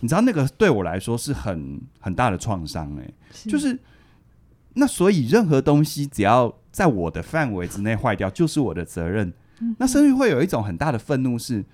[0.02, 3.08] 你知道那个对我来说是很很大的创伤哎，
[3.44, 3.78] 就是
[4.74, 9.32] 那所以任何东西只要在我的范围之内坏掉就是我的责任，
[9.78, 11.64] 那甚至会有一种很大的愤怒是，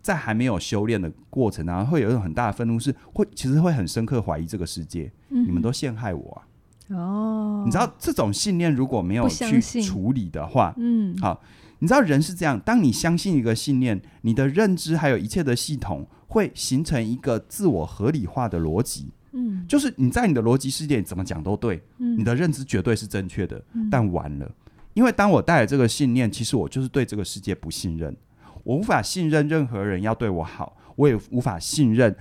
[0.00, 6.42] 在还没有修炼的过程当中，会有一种很大的愤怒，是会其实会很深刻怀疑这个世界，嗯、你们都陷害我
[6.88, 6.96] 啊！
[6.96, 11.42] 哦，你知道这种信念如果没有去处理的话，嗯，好，
[11.80, 16.06] 你知道人是这样，当你相信一个信念，你的认知还有一切的系统
[16.38, 24.48] 会形成一个自我合理化的逻辑，嗯，就是你在你的逻辑世界怎么讲都对，嗯，你的认知绝对是正确的，嗯，但完了，
[24.94, 28.16] 因为当我带着这个信念，其实我就是对这个世界不信任，
[28.62, 32.14] 我无法信任任何人要对我好，我也无法信任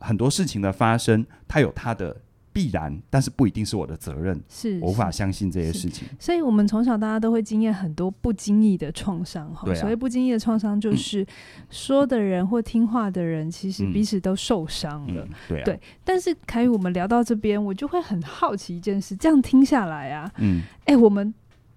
[0.00, 2.16] 很多事情的发生，它有它的。
[2.52, 4.40] 必然，但是不一定是我的责任。
[4.48, 6.08] 是，我无法相信这些事情。
[6.18, 9.48] 所以，我们从小大家都会经验很多不经意的创伤。
[9.54, 11.24] 哈、啊，所谓不经意的创伤，就是
[11.70, 15.22] 说的人或听话的人，其实彼此都受伤了。
[15.22, 15.80] 嗯嗯、对、啊、对。
[16.04, 21.32] 但是，凯宇，我们聊到这边，我就会很好奇一件事：这样听下来啊，嗯，哎、欸，我们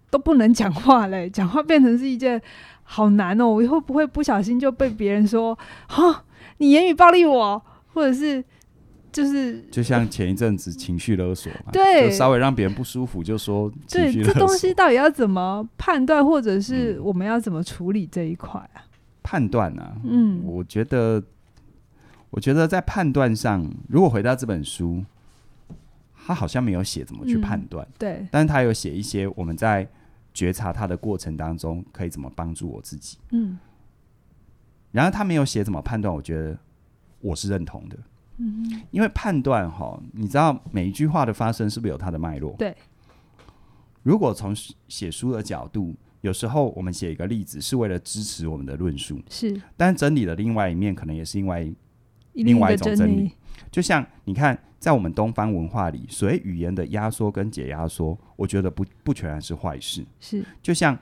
[0.10, 2.42] 都不能讲话嘞， 讲话变成是一件
[2.82, 3.48] 好难哦。
[3.48, 5.58] 我会不会不小心就被别人说，
[5.88, 6.24] 哈，
[6.58, 8.44] 你言语暴力我，或者是？
[9.14, 14.34] 就是就像前一阵子情绪勒索嘛，对，就稍微让别人不舒服，就说情绪勒索。
[14.34, 18.84] 对，这东西到底要怎么判断，或者是我们要怎么处理这一块啊？
[19.22, 21.24] 判断啊，嗯，我觉得，
[22.32, 25.02] 我觉得在判断上，如果回到这本书，
[26.26, 29.88] 他好像没有写怎么去判断，嗯，对，但是他有写一些我们在
[30.34, 33.60] 觉察他的过程当中可以怎么帮助我自己，嗯，
[34.92, 36.58] 然而他没有写怎么判断，我觉得
[37.22, 37.98] 我是认同的。
[38.38, 42.56] 嗯，因为判断哈，你知道每一句话的发生是不是有它的脉络？
[42.58, 42.76] 对。
[44.02, 44.54] 如果从
[44.88, 49.62] 写书的角度，有时候我们写一个例子是为了支持我们的论述，是。
[49.78, 51.74] 但真理的另外一面，可能也是因为
[52.34, 53.32] 另外一种真理。
[53.72, 60.04] 就像你看，在我们东方文化里，所谓语言的压缩跟解压缩，我觉得不不全然是坏事。
[60.20, 60.44] 是。
[60.62, 60.98] 就像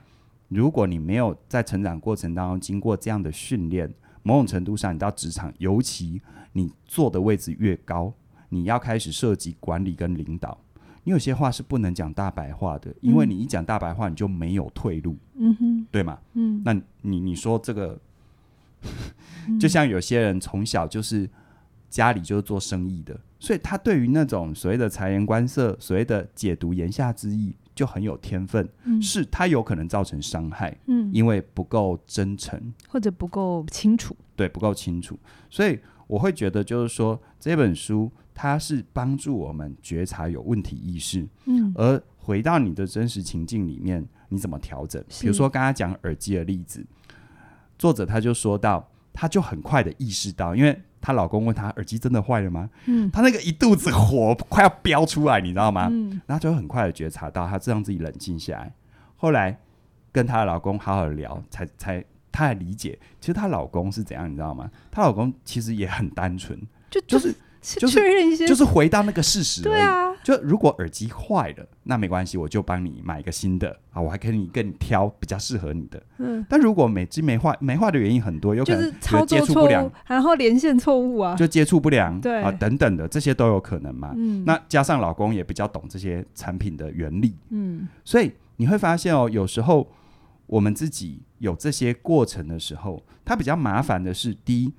[0.48, 3.92] 如果你没有在成长过程当中经过这样的训练。
[4.22, 6.20] 某种程度上，你到职场，尤其
[6.52, 8.12] 你坐的位置越高，
[8.48, 10.58] 你要开始涉及管理跟领导，
[11.04, 16.18] 你有些话是不能讲大白话的，因为你一讲大白话，你就没有退路，嗯哼，对吗？
[16.34, 18.00] 嗯，那你你说这个，
[19.58, 21.28] 就像有些人从小就是
[21.88, 27.54] 家里就是做生意的，所以他对于那种所谓的察言观色，所谓的解读言下之意。
[27.74, 32.72] 就很有天分，嗯、是他有可能造成伤害，嗯，因为不够真诚。
[32.88, 45.02] 或者不够清楚，对，不够清楚，所以我会觉得就是说这本书它是帮助我们觉察有问题意识，嗯，而回到你的真实情境里面，你怎么调整？
[45.20, 46.84] 比如说刚刚讲耳机的例子，
[47.78, 50.80] 作者他就说到，他就很快的意识到，因为。
[51.02, 52.70] 她老公问她耳机真的坏了吗？
[52.86, 55.88] 嗯，她那个一肚子火快要飙出来，你知道吗？
[55.90, 58.72] 嗯，然后就很快的觉察到，她这样自己冷静下来。
[59.16, 59.58] 后来
[60.10, 64.70] 跟她的老公好好的聊，才才她才理解，其实她老公是怎样，你知道吗？
[64.90, 67.34] 她老公其实也很单纯，就就是。
[67.62, 69.62] 就是确认一些，就是回到那个事实。
[69.62, 76.02] 对啊，就如果耳机坏了，那没关系，我就帮你买一个新的啊，我还可以跟你挑比较适合你的。
[76.18, 84.12] 嗯，但如果每机没坏，没坏的原因很多，有可能接触不良，然后连线错误啊，就接触不良，对啊等等的这些都有可能嘛。
[84.16, 89.88] 嗯，那加上老公也比较懂这些产品的原理，嗯，所以你会发现哦，有时候
[90.46, 94.72] 我们自己有这些过程的时候，它比较麻烦的是第一。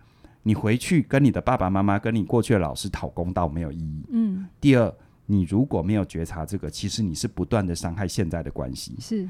[0.43, 4.05] 你回去跟你的爸爸妈妈、跟你过去的老师讨公道没有意义。
[4.11, 4.45] 嗯。
[4.61, 4.93] 第二，
[5.25, 8.95] 你如果没有觉察这个，其实你是不断的伤害现在的关系。
[8.99, 9.27] 是。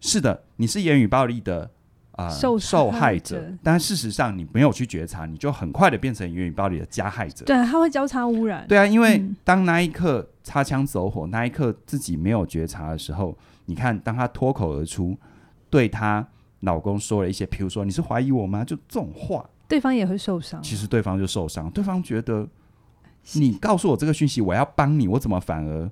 [0.00, 1.62] 是的，你是言语暴力的
[2.12, 7.44] 啊、呃、受受害者，但事实上你没有去觉察，你就很快的变成言语暴力的加害者。
[7.44, 8.66] 对，他会交叉污染。
[8.66, 15.16] 对啊，因为当那一刻擦枪走火，那一刻自己没有觉察的时候，你看，当他脱口而出
[15.70, 16.26] 对他
[16.60, 19.48] 老公说了一些，譬如说“你是怀疑我吗？”就这种话。
[19.72, 21.70] 对方也会受伤，其实对方就受伤。
[21.70, 22.46] 对方觉得
[23.36, 25.90] 你告诉我这个讯息，我要帮你，我怎么反而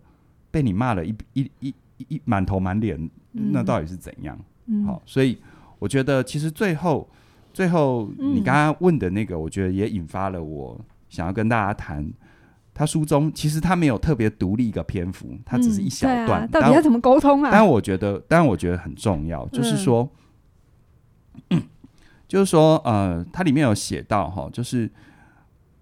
[0.51, 3.09] 被你骂了一一一一满头满脸？
[3.33, 4.39] 那到底是怎样？
[4.67, 5.39] 嗯、好，所以
[5.79, 7.09] 我觉得其实最后
[7.55, 12.07] 最后你刚刚问的那个，我觉得也引发了我想要跟大家谈。
[12.75, 16.43] 他书中其实他没有特别独立一个篇幅，他只是一小段。
[16.43, 17.49] 嗯啊、到底要怎么沟通啊？
[17.51, 20.07] 但我觉得，但我觉得很重要，就是说。
[22.31, 24.89] 嗯就是说，呃，它里面有写到哈，就是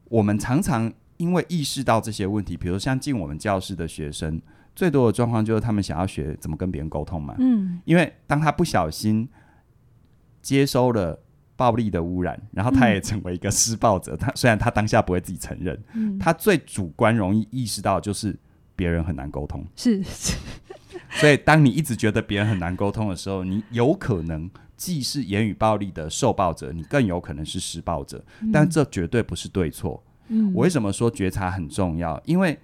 [0.04, 4.40] 我们常常因为意识到这些问题，比如像进我们教室的学生，
[4.74, 7.34] 最多的状况就是他们想要学怎么跟别人沟通嘛。
[7.38, 9.28] 嗯，因为当他不小心
[10.40, 11.20] 接收了
[11.54, 14.16] 暴力的污染，然后他也成为一个施暴者。
[14.16, 15.78] 他虽然他当下不会自己承认，
[16.18, 18.34] 他最主观容易意识到就是
[18.74, 19.62] 别人很难沟通。
[19.76, 20.02] 是，
[21.10, 24.50] 所以当你一直觉得别人很难沟通的时候，你有可能。
[24.78, 28.24] 既是言语暴力的受暴者，你更有可能是施暴者。
[28.50, 30.02] 但这绝对不是对错。
[30.28, 32.18] 嗯，我为什么说觉察很重要？
[32.24, 32.58] 因为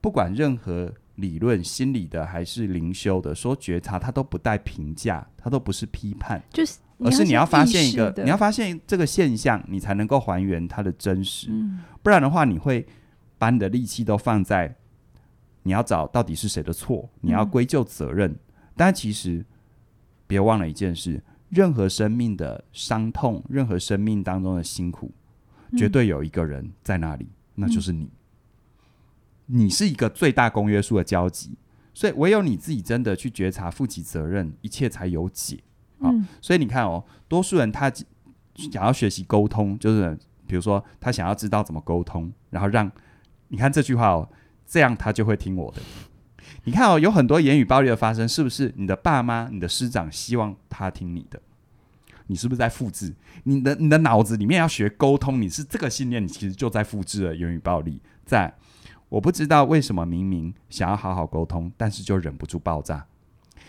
[0.00, 11.48] 不管任何理论，心理的还是灵修的，说觉察，它都不带评价，它都不是批判，就是，而是你要发现一个，你要发现这个现象，你才能够还原它的真实。
[11.50, 12.86] 嗯，不然的话，你会
[13.38, 14.74] 把你的力气都放在
[15.62, 18.30] 你要找到底是谁的错，你要归咎责任。
[18.30, 18.38] 嗯，
[18.76, 19.44] 但其实
[20.32, 25.12] 别忘了一件事：任何生命的伤痛，任何生命当中的辛苦，
[25.76, 28.08] 绝对有一个人在那里，那就是你。
[29.44, 31.58] 你是一个最大公约数的交集，
[31.92, 35.62] 所以唯有你自己真的去觉察、负起责任，一切才有解。
[36.00, 37.92] 好、嗯，所以你看哦，多数人他
[38.54, 42.90] 想要学习沟通，就是比如说他想要知道怎么沟通，然后让
[43.48, 44.26] 你看这句话哦，
[44.64, 45.82] 这样他就会听我的。
[46.64, 51.40] 你看哦，有很多言语暴力的发生，是不是你的爸妈、你的师长希望他听你的？
[52.28, 53.14] 你是不是在复制？
[53.44, 58.54] 你的你的脑子里面要学沟通，你是这个信念，你其实就在复制了言语暴力在。
[59.08, 63.04] 我不知道为什么明明想要好好沟通，但是就忍不住爆炸。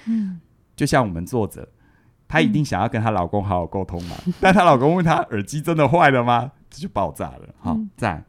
[0.05, 0.39] 嗯，
[0.73, 1.67] 就像我们作者，
[2.29, 6.49] 她一定想要跟她老公好好沟通嘛，嗯、但她老公问她耳机真的坏了吗？
[6.69, 7.49] 这就爆炸了。
[7.59, 8.25] 好，在、嗯、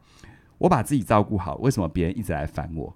[0.57, 2.93] 我把自己照顾好，为什么别人一直来烦我？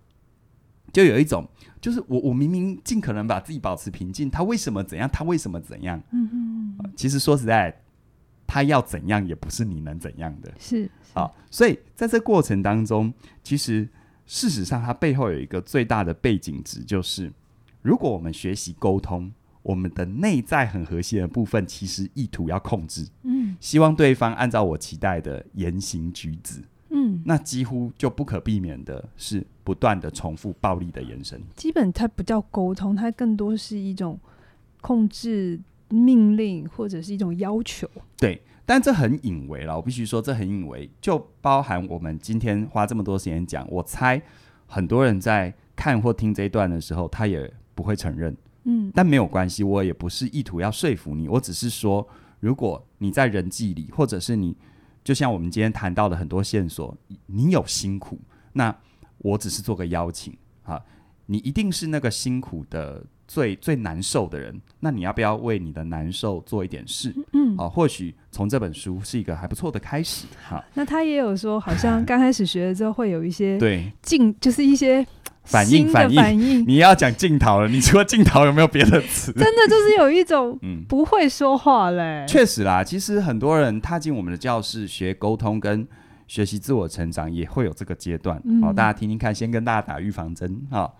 [0.92, 1.48] 就有一种，
[1.82, 5.10] 就是我我明明尽可能把自己保持平静，他为什么怎样？
[5.12, 6.02] 他为什么怎样？
[6.12, 6.92] 嗯嗯嗯。
[6.96, 7.82] 其实说实在，
[8.48, 10.54] 他要怎样也不是你能怎样的。
[10.60, 13.14] 是啊，所以在这过程当中，
[13.44, 13.88] 其实。
[14.32, 17.34] 事实上，它背后有一个最大的背景值，就是
[17.82, 19.32] 如果我们学习沟通，
[19.64, 26.62] 我们的内在很核心的部分，其实意图要控制，嗯，希望对方按照我期待的言行举止，
[27.20, 31.42] 嗯，那几乎就不可避免的是不断的重复暴力的延伸。
[31.56, 34.20] 基本它不叫沟通，它更多是一种
[34.82, 35.60] 控制、
[35.90, 37.90] 命令或者是一种要求。
[38.18, 38.42] 对。
[38.66, 44.22] 但这很隐微了，我必须说这很隐微，就包含我们今天花这么多时间讲，我猜
[44.68, 52.08] 很多人在看或听这一段的时候，他也不会承认，嗯，但没有关系，我也不是意图要说服你，我只是说，
[52.42, 54.56] 如果你在人际里，或者是你，
[55.10, 56.95] 就像我们今天谈到的很多线索，
[57.26, 58.20] 你有辛苦，
[58.53, 58.76] 那
[59.18, 60.80] 我只是做个邀请啊，
[61.26, 63.03] 你一定是那个辛苦的。
[63.30, 67.14] 最最难受的人，那你要不要为你的难受做一点事？
[67.34, 70.26] 嗯，好、哦，或许从这本书是一个还不错的开始。
[70.43, 75.05] 好，那他也有说，好像刚开始学了之后会有一些对进，就是一些
[75.50, 76.66] 反应反应。
[76.68, 79.32] 你要讲镜头了，你除了镜头有没有别的词？
[79.34, 82.26] 真的就是有一种 嗯不会说话嘞。
[82.28, 85.88] 确实啦，其实很多人踏进我们的教室学沟通跟
[86.28, 88.36] 学习自我成长，也会有这个阶段。
[88.38, 90.62] 好、嗯哦，大家听听看，先跟大家打预防针。
[90.70, 90.91] 哈、哦，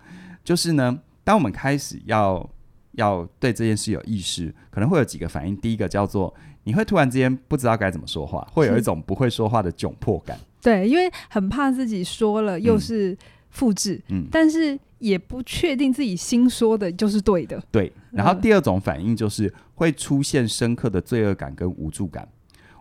[0.44, 0.98] 就是呢。
[1.22, 2.50] 当我们开始要
[2.92, 5.56] 要对这件事有意识，可能会有几个反应。
[5.56, 6.34] 第一个叫做
[6.64, 10.36] 你会突然之间不知道该怎么说话，会有一种不会说话的窘迫感。
[10.60, 13.16] 对，因为很怕自己说了又是
[13.50, 17.62] 复制，嗯，但是也不确定自己新说的就是对的。
[17.70, 17.92] 对。
[18.10, 22.28] 然后第二种反应就是会出现深刻的罪恶感跟无助感。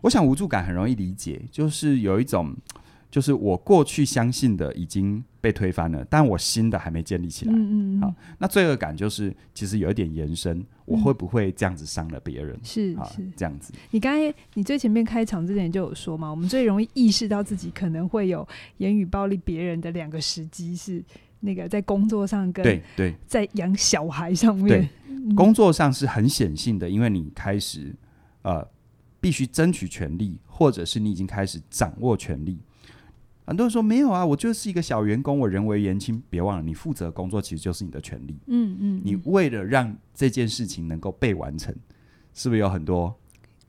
[0.01, 2.55] 我想无助感很容易理解，就是有一种。
[3.11, 7.53] 就是我过去相信的已经被推翻了，但我新的还没建立起来。
[7.53, 8.01] 嗯嗯。
[8.01, 12.55] 好，那罪恶感就是其实有一点延伸，我会不会这样子伤了别人？
[12.63, 13.73] 是、嗯、是这样子。
[13.89, 18.47] 你刚才你最前面开场之前就有说嘛，我们最容易意识到自己可能会有
[18.77, 21.03] 言语暴力别人的两个时机是
[21.39, 24.67] 那个在工作上跟对对在养小孩上面。
[24.67, 27.95] 对，工作上是很显性的，因为你开始
[28.43, 28.63] 呃
[29.19, 32.59] 必须争取权利，或者是你已经开始掌握权利。
[33.49, 36.21] 很多人说没有啊，我就是一个小员工，我人为言轻。
[36.29, 38.37] 别忘了，你负责工作其实就是你的权利。
[38.45, 41.75] 嗯嗯，你为了让这件事情能够被完成，
[42.31, 43.11] 是不是有很多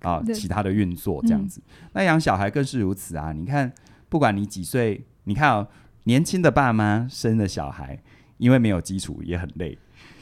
[0.01, 1.63] 啊其他的运作这样子？
[1.67, 3.33] 嗯、那养小孩更是如此啊！
[3.33, 3.73] 你看，
[4.11, 5.67] 不管你几岁，你看哦，
[6.05, 7.99] 年轻的爸妈生了小孩，
[8.37, 9.79] 因为没有基础也很累。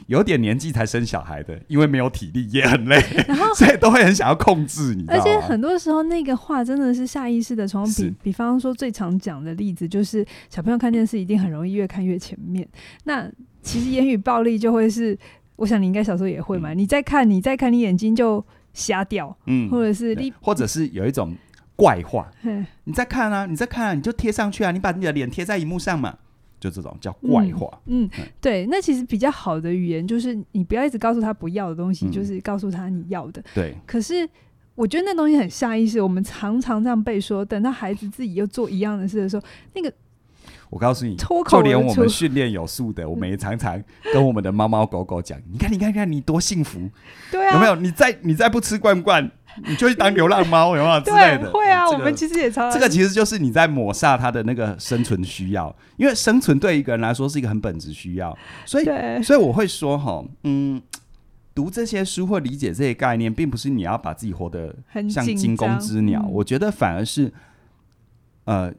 [0.09, 5.05] 有点年纪才生小孩的，因为没有体力也很累，然后 所以都会很想要控制你。
[5.07, 12.67] 而且很多时候那个话真的是下意识的，从比比方说最常讲的例子就是小朋友看电视一定很容易越看越前面。
[13.03, 13.29] 那
[13.61, 15.15] 其实言语暴力就会是，
[15.57, 16.73] 我想你应该小时候也会嘛。
[16.73, 18.43] 嗯、你再看，你再看，你眼睛就
[18.73, 21.35] 瞎掉，嗯，或者是你，或者是有一种
[21.75, 22.27] 怪话，
[22.85, 26.17] 你再看啊，你再看啊，你就贴上去啊，你把你的脸贴在荧幕上嘛。
[26.59, 33.41] 就这种叫怪话，嗯，嗯，对，那其实比较好的语言就是你不要一直告诉他不要的东西，嗯，就是告诉他你要的。
[33.53, 34.27] 对，可是
[34.75, 39.43] 我觉得那东西很下意识，我们常常这样被说，等到孩子自己又做一样的事的时候，
[39.73, 39.91] 那个
[40.69, 41.15] 我告诉你，
[41.49, 43.81] 就连我们训练有素的，我们也常常
[44.13, 46.89] 跟我们的猫猫狗狗讲：“你看，你看，看你多幸福，
[47.31, 47.75] 对啊，有没有？
[47.75, 49.31] 你再你再不吃罐罐，
[49.65, 51.51] 你就去当流浪猫，有没有之类的？
[51.51, 52.71] 会啊，我们其实也常常。
[52.71, 58.85] 这个其实就是你在抹杀它的那个生存需要，因为生存对一个人来说是一个很本质需要，所以，
[59.23, 60.79] 所以我会说哈，嗯，
[61.55, 64.75] 读这些书或理解这些概念，并不是你要把自己活得
[65.09, 67.33] 像惊弓之鸟，我觉得反而是，
[68.45, 68.71] 呃。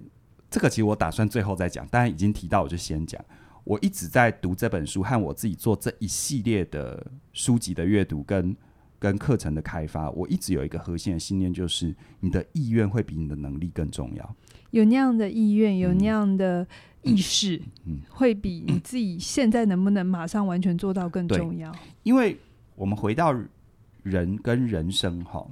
[0.51, 3.25] 这个其实我打算最后再讲，当然已经提到，我就先讲。
[3.63, 8.57] 我一直在读这本书和我自己做这一系列的书籍的阅读跟
[8.99, 14.37] 跟课程的开发，我一直有一个核心的信念，就是你的意愿会比你的能力更重要。
[14.71, 16.67] 有那样的意愿，有那样的
[17.03, 21.71] 意识，嗯，嗯，会比你自己现在能不能马上完全做到更重要。
[22.03, 22.37] 因为
[22.75, 23.33] 我们回到
[24.03, 25.47] 人跟人生哈，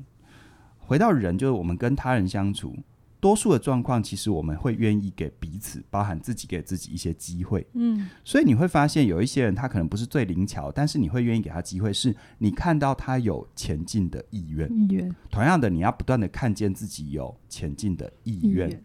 [0.79, 2.75] 回到人就是我们跟他人相处。
[3.21, 7.67] 多数的状况，其实我们会愿意给彼此，包含自己给自己一些机会。
[7.73, 14.71] 嗯，所以你会发现有一些人，他可能不是最灵巧，但是你会愿意给他机会，是你看到他有前进的意愿。
[14.71, 15.13] 意愿。
[15.31, 18.81] 同样的，你要不断的看见自己有前进的意愿。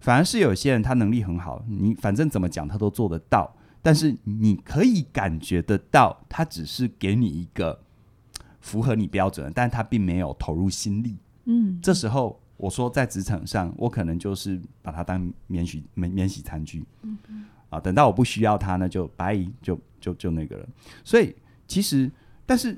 [0.00, 7.78] 反而是有些人，他能力很好，你反正怎么讲他都做得到，但是你可以感觉得到，他只是给你一个
[8.60, 11.16] 符合你标准的，但他并没有投入心力。
[11.44, 12.40] 嗯，这时候。
[12.58, 20.68] 我说，在职场上，我可能就是把它当免洗免免洗餐具，嗯嗯，啊，等到我不需要它呢，就拜，就就就那个了。
[21.04, 21.34] 所以
[21.68, 22.10] 其实，
[22.44, 22.76] 但是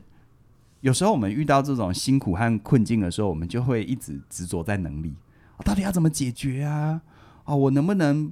[0.83, 5.15] 有时候我们遇到这种辛苦和困境的时候，我们就会一直执着在能力，
[5.57, 7.01] 啊，到底要怎么解决啊？
[7.45, 8.31] 啊，我能不能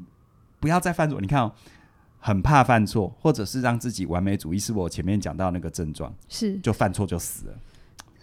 [0.61, 1.19] 不要再犯错？
[1.19, 1.53] 你看哦，
[2.19, 7.59] 很怕犯错，或者是让自己完美主义，是我前面讲到那个症状，是就犯错就死了。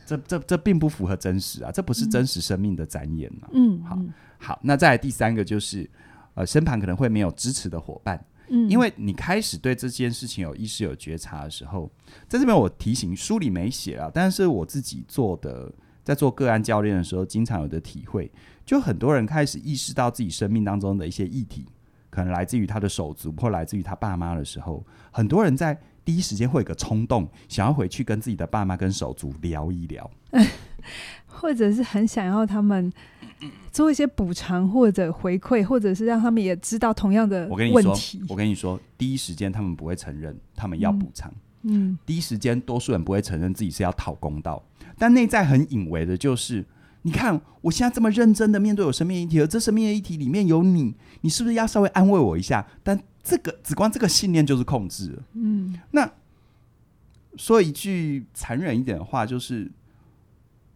[0.06, 1.72] 这这这并不符合真实啊！
[1.72, 3.50] 这不是真实生命的展演嘛。
[3.54, 4.00] 嗯，好，
[4.38, 5.90] 好，那再来第三个就是，
[6.36, 8.24] 呃，身旁可能会没有支持的伙伴。
[8.50, 11.92] 嗯，因为你开始对这件事情有意识、有觉察的时候，
[12.28, 18.32] 在这边我提醒，书里没写啊，但是我自己做的，在做个案教练的时候，经常有的体会，
[18.64, 21.66] 就很多人开始意识到自己生命当中的一些议题，
[22.12, 25.76] 可能来自于他的手足或来自于他爸妈的时候，很多人在。
[26.06, 30.10] 第一时间会有个冲动，想要回去跟自己的爸妈跟手足聊一聊，
[31.26, 32.94] 或者是很想要他们
[33.72, 37.52] 做一些补偿或者回馈，或者是让他们也知道同样的问题。
[37.52, 41.34] 我跟你说，我跟你说，第一时间他们不会承认他们要补偿。
[41.64, 44.64] 嗯，第一时间多数人不会承认自己是要讨公道，
[45.00, 46.64] 但内在很隐微的就是，
[47.02, 52.68] 你看我现在这么认真的面对我生命议题，而这生命议题里面有你，你是不是要稍微安慰我一下？
[52.84, 55.24] 但这个只光这个信念就是控制了。
[55.34, 56.08] 嗯，那
[57.36, 59.70] 说一句残忍一点的话，就是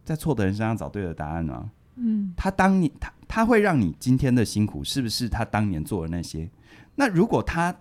[0.04, 1.70] 在错的人身上找对的答案啊。
[1.94, 6.50] 嗯，他当年他他会让你今天的辛苦，是不是他当年做的那些？
[6.96, 7.74] 那如果他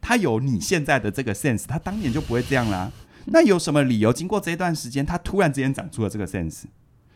[0.00, 2.90] 他有你现在的这个 sense，他当年就不会这样啦。
[3.26, 6.64] 那有什么理由经过这一段时间，他突然之间长出了这个 sense？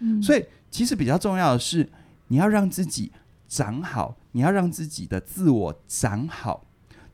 [0.01, 1.89] 嗯，所以其实比较重要的是，
[2.29, 3.11] 你要让自己
[3.49, 6.67] 长好，你要让自己的自我长好。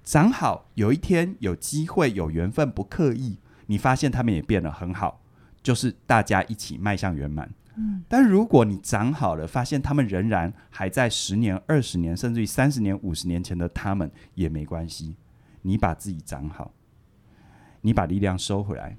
[0.09, 3.37] 长好，有一天有机会有缘分，不刻意，
[3.67, 5.21] 你发现他们也变得很好，
[5.63, 7.53] 就是大家一起迈向圆满。
[7.77, 15.15] 嗯，但如果你长好了，发现他们仍然还在十年、二十年，甚至于三十年、五十年前的他们也没关系。
[15.61, 16.73] 你把自己长好，
[17.83, 18.97] 你把力量收回来，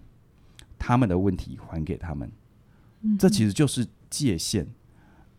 [0.78, 2.32] 他们的问题还给他们。
[3.02, 4.68] 嗯，这其实就是界限，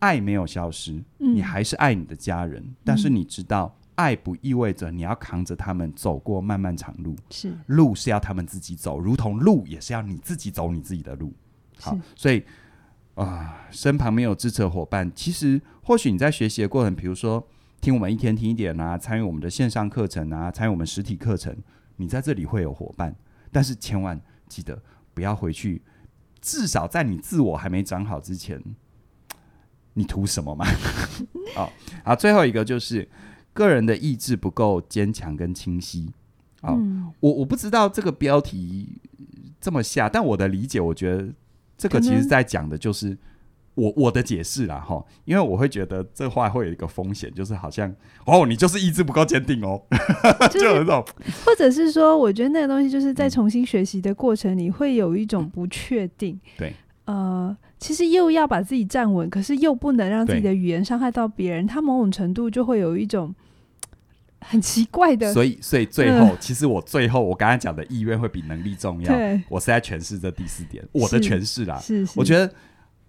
[0.00, 3.76] 爱没有消失，嗯，你还是爱你的家人，嗯，但是你知道。
[4.00, 11.34] 爱不意味着你要扛着他们走过漫漫长路，是路是要他们自己走，如同路也是要你自己走你自己的路。
[11.78, 12.38] 好，所以
[13.14, 17.46] 啊、呃，身旁没有支持的伙伴，其实或许你在学习的过程，比如说
[17.82, 21.54] 听我们一天听一点啊，参与我们的线上课程啊，参与我们实体课程，
[21.96, 23.14] 你在这里会有伙伴，
[23.52, 24.82] 但是千万记得
[25.12, 25.82] 不要回去，
[26.40, 28.62] 至少在你自我还没长好之前，
[29.92, 30.64] 你图什么嘛？
[31.54, 31.70] 好，
[32.02, 33.06] 好，最后一个就是。
[33.60, 36.10] 个人的意志不够坚强跟清晰，
[36.62, 36.74] 啊、
[37.20, 38.88] 我我不知道这个标题
[39.60, 41.28] 这么下，但我的理解，我觉得
[41.76, 43.14] 这个其实在讲的就是
[43.74, 47.94] 我我的解释啦，哈，因为我会觉得这话会有一个风险，就是好像
[48.24, 49.82] 哦，你就是意志不够坚定哦，
[50.50, 51.04] 就有一种，
[51.44, 57.56] 或者是说，我觉得那个东西就是在重新学习的过程里会有一种不确定，嗯、对，呃。
[57.80, 63.34] 其实又要把自己站稳，可是又不能让自己的语言伤害到别人，他某种程度就会有一种
[64.40, 65.32] 很奇怪的。
[65.32, 69.14] 所以，所以最后，呃、其实我最后我刚才讲的意愿会比能力重要。
[69.48, 71.78] 我是在诠释这第四点，我的诠释啦。
[71.78, 72.52] 是，是，我觉得，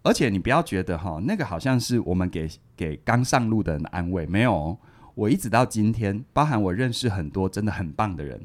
[0.03, 4.77] 而且你不要觉得哈，那个好像是我们给给刚上路的人的安慰，没有。
[5.13, 8.41] 我一直到今天，包含我认识很多真的很棒的人，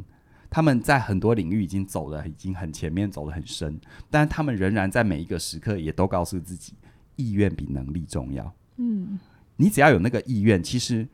[0.51, 3.81] 他们在很多领域已经走的已经很前面，走得很深，
[4.11, 6.75] 但他们仍然在每一个时刻也都告诉自己，
[7.15, 8.53] 意愿比能力重要。
[8.79, 9.19] 嗯，
[9.57, 11.07] 你只要有那个意愿，其实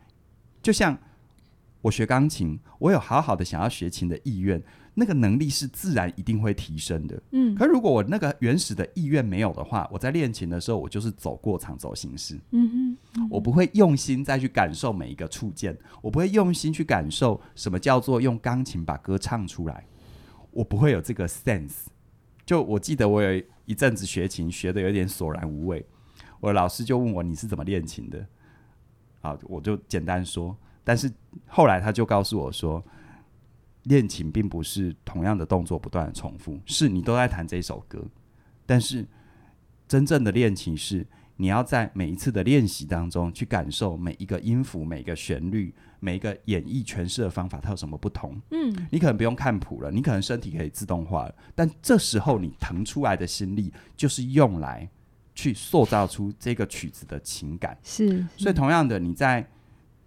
[0.62, 0.98] 就像
[1.82, 4.62] 我学钢琴，我有好好的想要学琴的意愿。
[4.94, 7.54] 那个能力是自然一定会提升的，嗯。
[7.54, 13.28] 可如果我那个原始的意愿没有的话，我在练琴的时候，我就是走过场走形式，嗯哼，嗯。
[13.30, 19.86] 我不会用心再去感受每一个触键，我不会用心去感受什么叫做用钢琴把歌唱出来，
[20.50, 21.86] 我不会有这个 sense。
[22.44, 25.82] 就我记得我有一阵子学琴学的有点索然无味，
[26.38, 28.26] 我的老师就问我，你是怎么练琴的？
[29.22, 30.54] 好，我就简单说，
[30.84, 31.12] 但是
[31.46, 32.82] 后来他就告诉我说。
[33.86, 38.00] 练琴并不是同样的动作不断的重复，是你都在弹这首歌，
[38.64, 39.04] 但是
[39.88, 41.04] 真正的练琴是
[41.36, 48.40] 你要在每一次的练习当中去感受每一个音符、每一个旋律、每一个演绎诠释的方法，它有什么不同。
[48.52, 54.88] 嗯，你可能不用看谱了，你可能身体可以自动化了，但这时候你腾出来的心力就是用来
[55.34, 57.76] 去塑造出这个曲子的情感。
[57.82, 59.44] 是，是，所以同样的你在。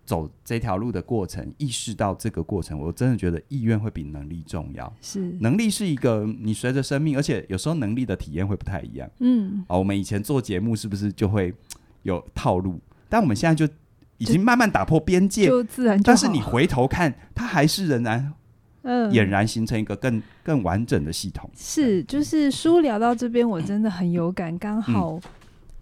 [0.05, 4.93] 走这条路的过程，意识到这个过程，我真的觉得意愿会比能力重要。
[5.01, 9.09] 是，能力是一个你随着生命，而且有时候能力的体验会不太一样。
[9.19, 11.53] 嗯，哦，我们以前做节目是不是就会
[12.03, 12.79] 有套路？
[13.09, 13.71] 但我们现在就
[14.17, 16.01] 已经慢慢打破边界，就自然。
[16.03, 18.33] 但是你回头看，它还是仍然，
[18.83, 21.49] 嗯，俨然形成一个更更完整的系统。
[21.55, 25.13] 是，就是书聊到这边，我真的很有感，刚好。
[25.13, 25.21] 嗯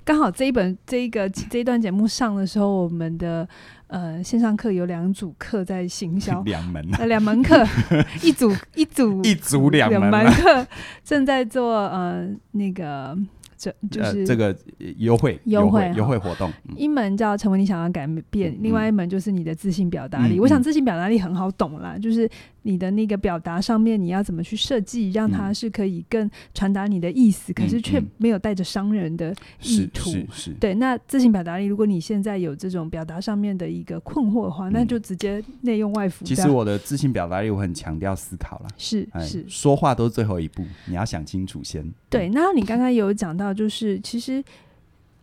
[0.05, 3.47] 刚好这一本这一个这一段节目上的时候，我们的
[3.93, 7.63] 呃线上课有两组课在行销， 两门呃两门课，
[8.21, 10.67] 一组一组一组两门课
[11.03, 13.17] 正在做呃那个。
[13.55, 14.53] 这就是、呃、这个
[14.97, 20.37] 优惠优惠优惠活动，一门叫成为你想要改变，嗯、另外一门就是你的自信表达力。
[20.37, 22.29] 嗯、我想自信表达力很好懂啦，嗯、就是
[22.63, 30.09] 你的那个表达上面，你要怎么去设计，让它是可以更传达你的意思，嗯、可是却没有带着伤人的意图。
[30.09, 30.51] 是是是。
[30.59, 36.25] 对，那自信表达力，如果你现在有这种表达上面的一个困惑的话，嗯、那就直接内用外服。
[36.25, 41.89] 其实我的自信表达力，我很强调思考啦，是是，说话都是最后一步，你要想清楚先。
[42.09, 43.53] 对，那你刚刚有讲到。
[43.53, 44.43] 就是其实，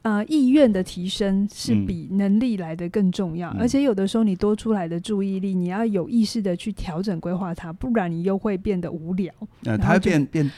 [0.03, 9.31] 呃，意愿的提升是比能力来的更重要，嗯、而且有的时候你多出来的注意力，你要有意识的去调整规划它，不然你又会变得无聊。
[9.65, 10.51] 呃，它会变变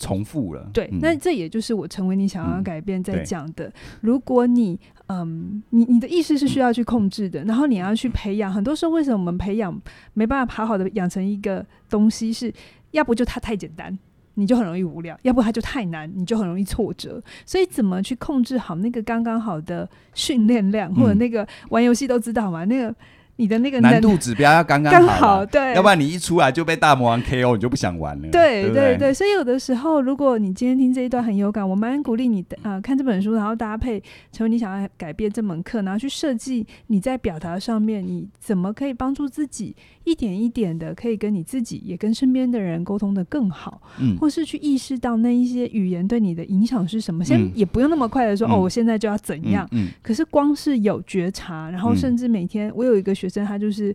[0.00, 0.68] 重复了。
[0.72, 3.66] 对，嗯、那这也就是我成为你想要改变在讲的。
[3.66, 4.76] 嗯、如果你，
[5.06, 8.52] 嗯，你你的意识是需要去控制的，然后你要去培养。
[8.52, 9.80] 很多时候，为什么我们培养
[10.12, 12.54] 没办法好好的养成一个东西是，是
[12.90, 13.96] 要不就它太简单。
[14.38, 17.20] 你就很容易无聊，要不它就太难，你就很容易挫折。
[17.44, 22.64] 所以怎么去控制好那个刚刚好的训练量，或者那个玩游戏都知道嘛？
[22.64, 22.94] 那个。
[23.38, 28.28] 你的那个难度指标要刚刚好，好，对，要不然你一出来就被大魔王 KO，你就不想玩了。
[28.30, 28.98] 对对对？
[28.98, 53.94] 对，所以有的时候，如果你今天听这一段很有感，我蛮鼓励你的啊、呃，看这本书，然后搭配成为你想要改变这门课，然后去设计你在表达上面，你怎么可以帮助自己一点一点的，可以跟你自己也跟身边的人沟通的更好，嗯，或是去意识到那一些语言对你的影响是什么，先也不用那么快的说、嗯、哦，我现在就要怎样，嗯，嗯，可是光是有觉察，然后甚至每天，我有一个学生，他就是。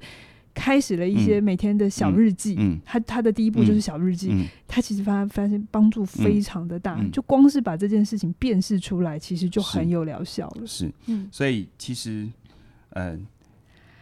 [0.56, 10.68] 开始了一些每天的小日记，嗯嗯、他他的第一步就是小日记，嗯、他其实发发现帮助非常的大，嗯、就光是把这件事情辨识出来，其实就很有疗效了。
[10.68, 12.30] 是，是嗯，所以其实，
[12.92, 13.20] 嗯、呃。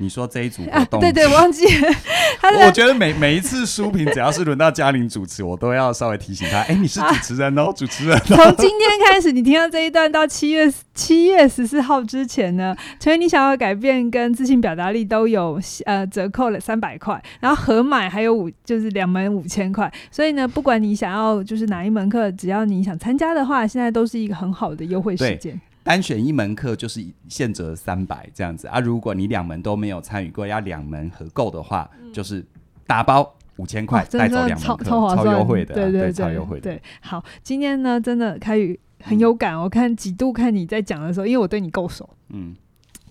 [0.01, 1.63] 你说这一组活动，啊、对对，忘记。
[2.65, 8.21] 我觉得每每一次书评，只要是轮到嘉玲主持，我都要稍微提醒他：哎、欸，你是主持人哦，啊、主持人、哦。
[8.25, 19.91] 从今天开始，你听到这一段到七月七月十四号之前呢，所以你想要改变跟自信表达力都有呃折扣了三百块，然后合买还有五就是两门五千块。
[20.09, 25.59] 所以呢，不管你想要就是哪一门课，只要你想参加的话，现在都是一个很好的优惠时间。
[25.83, 32.45] 单选一门课就是现折三百这样子啊，如果你两门都没有参与过，要两门合购的话，嗯、就是
[32.85, 36.69] 打包五千块带走两门课，超超优惠的，对对对，超优惠的。
[36.69, 42.55] 对，好，今天呢，真的开宇很有感，嗯、我看几度看你在讲的时候，因为我对你够熟，嗯，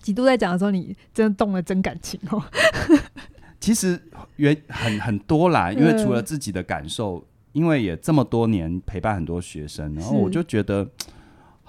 [0.01, 2.41] 几度在讲的时候，你真的动了真感情哦。
[3.59, 4.01] 其实
[4.37, 10.87] 原很很多啦，因为除了自己的感受，嗯、因为也这么多年陪伴很多学生，然后我就觉得。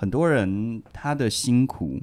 [0.02, 2.00] 很多人他的辛苦，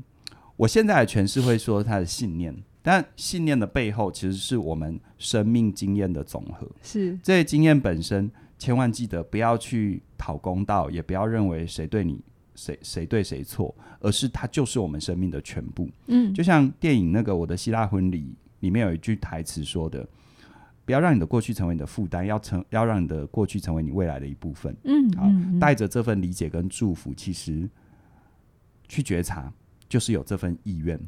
[0.56, 6.66] 我现在的诠释会说他的信念，但信念的背后其实是我们生命经验的总和。
[6.82, 12.22] 是这些经验本身，千万记得不要去讨公道，也不要认为谁对你
[12.56, 15.90] 谁谁对谁错，而是它就是我们生命的全部。
[16.08, 18.22] 嗯，就像电影那个《我的希腊婚礼》
[18.62, 20.08] 里面有一句台词说的
[20.86, 25.30] ：“不要让你的过去成为你的负担，要成要让你的过去成为你未来的一部分。”嗯，好，
[25.60, 27.70] 带着这份理解跟祝福，其实
[28.90, 29.54] 去觉察，
[29.88, 31.00] 就是有这份意愿。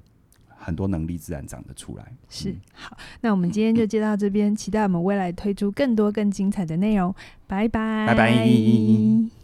[0.64, 2.06] 很多能力自然长得出来。
[2.30, 7.12] 是，好，那我们今天就接到这边，期待我们未来推出更多更精彩的内容。
[7.48, 9.41] 拜拜，拜拜。